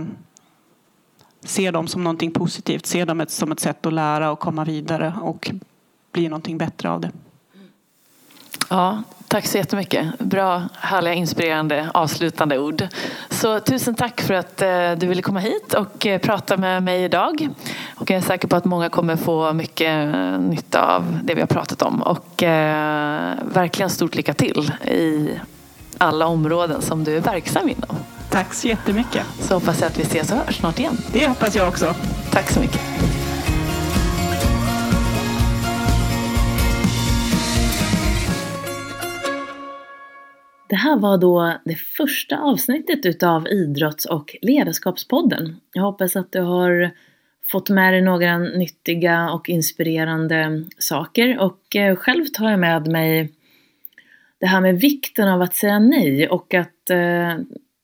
se 1.41 1.71
dem 1.71 1.87
som 1.87 2.05
någonting 2.05 2.31
positivt. 2.31 2.87
Se 2.87 3.05
dem 3.05 3.25
som 3.29 3.53
ett 3.53 3.61
sätt 3.61 3.87
att 3.87 3.93
lära 3.93 4.31
och 4.31 4.39
komma 4.39 4.65
vidare 4.65 5.15
och 5.23 5.51
bli 6.13 6.29
någonting 6.29 6.59
bättre 6.59 6.91
av 6.91 7.01
det. 7.01 7.11
Ja, 8.71 9.03
tack 9.33 9.47
så 9.47 9.59
jättemycket. 9.59 10.19
Bra, 10.19 10.63
härliga, 10.75 11.15
inspirerande 11.15 11.91
avslutande 11.95 12.59
ord. 12.59 12.87
Så 13.31 13.61
tusen 13.61 13.95
tack 13.95 14.21
för 14.21 14.35
att 14.35 14.63
eh, 14.63 14.93
du 14.93 15.07
ville 15.07 15.23
komma 15.23 15.41
hit 15.41 15.75
och 15.75 16.07
eh, 16.07 16.19
prata 16.19 16.57
med 16.57 16.83
mig 16.83 17.05
idag. 17.05 17.49
Och 17.95 18.11
jag 18.11 18.17
är 18.17 18.21
säker 18.21 18.49
på 18.49 18.57
att 18.57 18.65
många 18.65 18.89
kommer 18.89 19.17
få 19.17 19.53
mycket 19.53 20.15
eh, 20.15 20.39
nytta 20.39 20.97
av 20.97 21.19
det 21.25 21.35
vi 21.35 21.41
har 21.41 21.47
pratat 21.47 21.83
om. 21.83 22.03
Och 22.03 22.43
verkligen 23.43 23.91
stort 23.91 24.15
lycka 24.15 24.35
till 24.35 24.73
i 24.85 25.31
alla 25.99 26.27
områden 26.27 26.83
som 26.83 27.05
du 27.05 27.17
är 27.17 27.21
verksam 27.21 27.69
inom. 27.69 27.97
Tack 28.31 28.55
så 28.55 28.69
jättemycket. 28.69 29.27
Så 29.41 29.55
hoppas 29.55 29.81
jag 29.81 29.87
att 29.87 29.99
vi 29.99 30.03
ses 30.03 30.33
och 30.33 30.39
hörs 30.39 30.57
snart 30.57 30.79
igen. 30.79 30.97
Det 31.13 31.29
hoppas 31.29 31.55
jag 31.55 31.69
också. 31.69 31.95
Tack 32.31 32.51
så 32.51 32.61
mycket. 32.61 32.81
Det 40.73 40.77
här 40.77 40.97
var 40.97 41.19
då 41.19 41.55
det 41.65 41.75
första 41.75 42.39
avsnittet 42.39 43.07
utav 43.07 43.49
Idrotts 43.49 44.05
och 44.05 44.37
ledarskapspodden. 44.43 45.57
Jag 45.73 45.83
hoppas 45.83 46.17
att 46.17 46.33
du 46.33 46.41
har 46.41 46.91
fått 47.45 47.71
med 47.71 47.93
dig 47.93 48.03
några 48.03 48.39
nyttiga 48.39 49.31
och 49.31 49.49
inspirerande 49.49 50.65
saker 50.79 51.39
och 51.39 51.77
eh, 51.77 51.97
själv 51.97 52.25
tar 52.25 52.51
jag 52.51 52.59
med 52.59 52.87
mig 52.87 53.33
det 54.39 54.47
här 54.47 54.61
med 54.61 54.81
vikten 54.81 55.29
av 55.29 55.43
att 55.43 55.55
säga 55.55 55.79
nej 55.79 56.29
och 56.29 56.55
att 56.55 56.91
eh, 56.91 57.37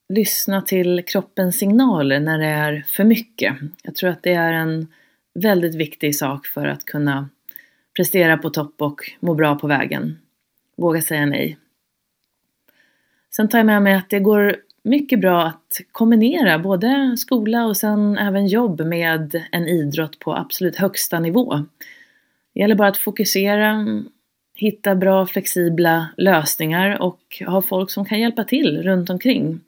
lyssna 0.08 0.62
till 0.62 1.04
kroppens 1.06 1.58
signaler 1.58 2.20
när 2.20 2.38
det 2.38 2.46
är 2.46 2.84
för 2.86 3.04
mycket. 3.04 3.54
Jag 3.82 3.94
tror 3.94 4.10
att 4.10 4.22
det 4.22 4.34
är 4.34 4.52
en 4.52 4.86
väldigt 5.34 5.74
viktig 5.74 6.16
sak 6.16 6.46
för 6.46 6.66
att 6.66 6.84
kunna 6.84 7.28
prestera 7.96 8.36
på 8.38 8.50
topp 8.50 8.82
och 8.82 9.00
må 9.20 9.34
bra 9.34 9.54
på 9.54 9.66
vägen. 9.66 10.18
Våga 10.76 11.00
säga 11.00 11.26
nej. 11.26 11.58
Sen 13.36 13.48
tar 13.48 13.58
jag 13.58 13.66
med 13.66 13.82
mig 13.82 13.94
att 13.94 14.10
det 14.10 14.20
går 14.20 14.56
mycket 14.84 15.20
bra 15.20 15.42
att 15.42 15.80
kombinera 15.92 16.58
både 16.58 17.16
skola 17.18 17.66
och 17.66 17.76
sen 17.76 18.18
även 18.18 18.46
jobb 18.46 18.80
med 18.80 19.42
en 19.52 19.68
idrott 19.68 20.18
på 20.18 20.36
absolut 20.36 20.76
högsta 20.76 21.20
nivå. 21.20 21.54
Det 22.54 22.60
gäller 22.60 22.74
bara 22.74 22.88
att 22.88 22.96
fokusera, 22.96 23.86
hitta 24.54 24.94
bra 24.94 25.26
flexibla 25.26 26.08
lösningar 26.16 27.02
och 27.02 27.42
ha 27.46 27.62
folk 27.62 27.90
som 27.90 28.04
kan 28.04 28.20
hjälpa 28.20 28.44
till 28.44 28.82
runt 28.82 29.10
omkring. 29.10 29.60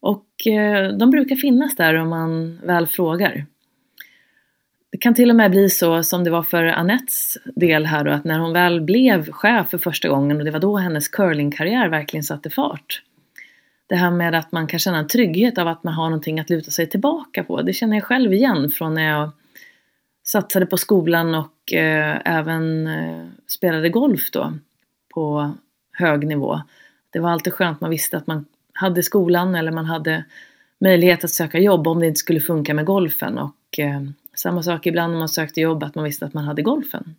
Och 0.00 0.46
eh, 0.46 0.92
de 0.92 1.10
brukar 1.10 1.36
finnas 1.36 1.76
där 1.76 1.94
om 1.94 2.08
man 2.08 2.60
väl 2.64 2.86
frågar 2.86 3.46
det 4.92 4.98
kan 4.98 5.14
till 5.14 5.30
och 5.30 5.36
med 5.36 5.50
bli 5.50 5.70
så 5.70 6.02
som 6.02 6.24
det 6.24 6.30
var 6.30 6.42
för 6.42 6.64
Anettes 6.64 7.38
del 7.44 7.86
här 7.86 8.04
då, 8.04 8.10
att 8.10 8.24
när 8.24 8.38
hon 8.38 8.52
väl 8.52 8.80
blev 8.80 9.30
chef 9.30 9.70
för 9.70 9.78
första 9.78 10.08
gången 10.08 10.36
och 10.36 10.44
det 10.44 10.50
var 10.50 10.60
då 10.60 10.76
hennes 10.76 11.08
curlingkarriär 11.08 11.88
verkligen 11.88 12.24
satte 12.24 12.50
fart. 12.50 13.02
Det 13.86 13.96
här 13.96 14.10
med 14.10 14.34
att 14.34 14.52
man 14.52 14.66
kan 14.66 14.78
känna 14.78 14.98
en 14.98 15.08
trygghet 15.08 15.58
av 15.58 15.68
att 15.68 15.84
man 15.84 15.94
har 15.94 16.04
någonting 16.04 16.40
att 16.40 16.50
luta 16.50 16.70
sig 16.70 16.86
tillbaka 16.86 17.44
på. 17.44 17.62
Det 17.62 17.72
känner 17.72 17.96
jag 17.96 18.04
själv 18.04 18.32
igen 18.32 18.70
från 18.70 18.94
när 18.94 19.08
jag 19.08 19.30
satsade 20.22 20.66
på 20.66 20.76
skolan 20.76 21.34
och 21.34 21.72
eh, 21.72 22.20
även 22.24 22.86
eh, 22.86 23.26
spelade 23.46 23.88
golf 23.88 24.30
då 24.30 24.52
på 25.14 25.54
hög 25.92 26.26
nivå. 26.26 26.60
Det 27.10 27.18
var 27.18 27.30
alltid 27.30 27.52
skönt, 27.52 27.80
man 27.80 27.90
visste 27.90 28.16
att 28.16 28.26
man 28.26 28.44
hade 28.72 29.02
skolan 29.02 29.54
eller 29.54 29.72
man 29.72 29.86
hade 29.86 30.24
möjlighet 30.80 31.24
att 31.24 31.30
söka 31.30 31.58
jobb 31.58 31.86
om 31.86 32.00
det 32.00 32.06
inte 32.06 32.18
skulle 32.18 32.40
funka 32.40 32.74
med 32.74 32.84
golfen. 32.84 33.38
Och 33.38 33.78
eh, 33.78 34.00
samma 34.40 34.62
sak 34.62 34.86
ibland 34.86 35.12
när 35.12 35.18
man 35.18 35.28
sökte 35.28 35.60
jobb, 35.60 35.82
att 35.82 35.94
man 35.94 36.04
visste 36.04 36.26
att 36.26 36.34
man 36.34 36.44
hade 36.44 36.62
golfen. 36.62 37.14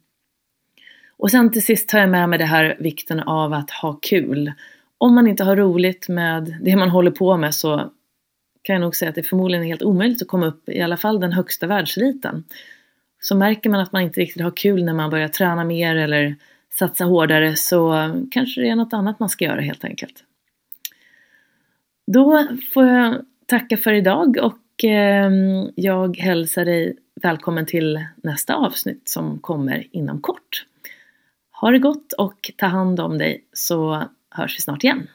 Och 1.18 1.32
sen 1.32 1.52
till 1.52 1.66
sist 1.66 1.90
tar 1.90 2.00
jag 2.00 2.10
med 2.10 2.30
mig 2.30 2.40
det 2.40 2.46
här 2.46 2.78
vikten 2.80 3.20
av 3.20 3.54
att 3.54 3.72
ha 3.72 3.94
kul. 4.02 4.52
Om 4.98 5.16
man 5.16 5.28
inte 5.28 5.44
har 5.44 5.56
roligt 5.56 6.10
med 6.10 6.58
det 6.62 6.76
man 6.76 6.90
håller 6.90 7.12
på 7.12 7.38
med 7.38 7.56
så 7.56 7.92
kan 8.62 8.74
jag 8.74 8.82
nog 8.82 8.96
säga 8.96 9.10
att 9.10 9.16
det 9.16 9.24
förmodligen 9.24 9.64
är 9.64 9.68
helt 9.68 9.84
omöjligt 9.84 10.22
att 10.22 10.28
komma 10.28 10.46
upp 10.46 10.70
i 10.70 10.82
alla 10.82 10.98
fall 10.98 11.20
den 11.20 11.34
högsta 11.34 11.68
världseliten. 11.68 12.44
Så 13.20 13.36
märker 13.36 13.70
man 13.70 13.80
att 13.80 13.92
man 13.92 14.02
inte 14.02 14.20
riktigt 14.20 14.42
har 14.42 14.52
kul 14.52 14.84
när 14.84 14.94
man 14.94 15.10
börjar 15.10 15.28
träna 15.28 15.64
mer 15.64 15.96
eller 15.96 16.36
satsa 16.74 17.06
hårdare 17.06 17.56
så 17.56 18.12
kanske 18.32 18.62
det 18.62 18.70
är 18.70 18.76
något 18.76 18.94
annat 18.94 19.20
man 19.20 19.30
ska 19.30 19.46
göra 19.46 19.62
helt 19.62 19.84
enkelt. 19.84 20.24
Då 22.08 22.48
får 22.74 22.86
jag 22.86 23.26
tacka 23.46 23.78
för 23.78 23.94
idag 23.94 24.38
och 24.42 24.84
ehm, 24.84 25.72
jag 25.76 26.18
hälsar 26.18 26.66
dig 26.66 26.98
välkommen 27.24 27.66
till 27.66 28.06
nästa 28.16 28.56
avsnitt 28.56 29.10
som 29.10 29.40
kommer 29.40 29.88
inom 29.92 30.22
kort. 30.22 30.66
Ha 31.52 31.72
det 31.72 31.80
gott 31.80 32.14
och 32.14 32.52
ta 32.58 32.66
hand 32.66 33.00
om 33.00 33.18
dig 33.18 33.46
så 33.54 34.04
hörs 34.30 34.58
vi 34.58 34.62
snart 34.62 34.84
igen. 34.84 35.08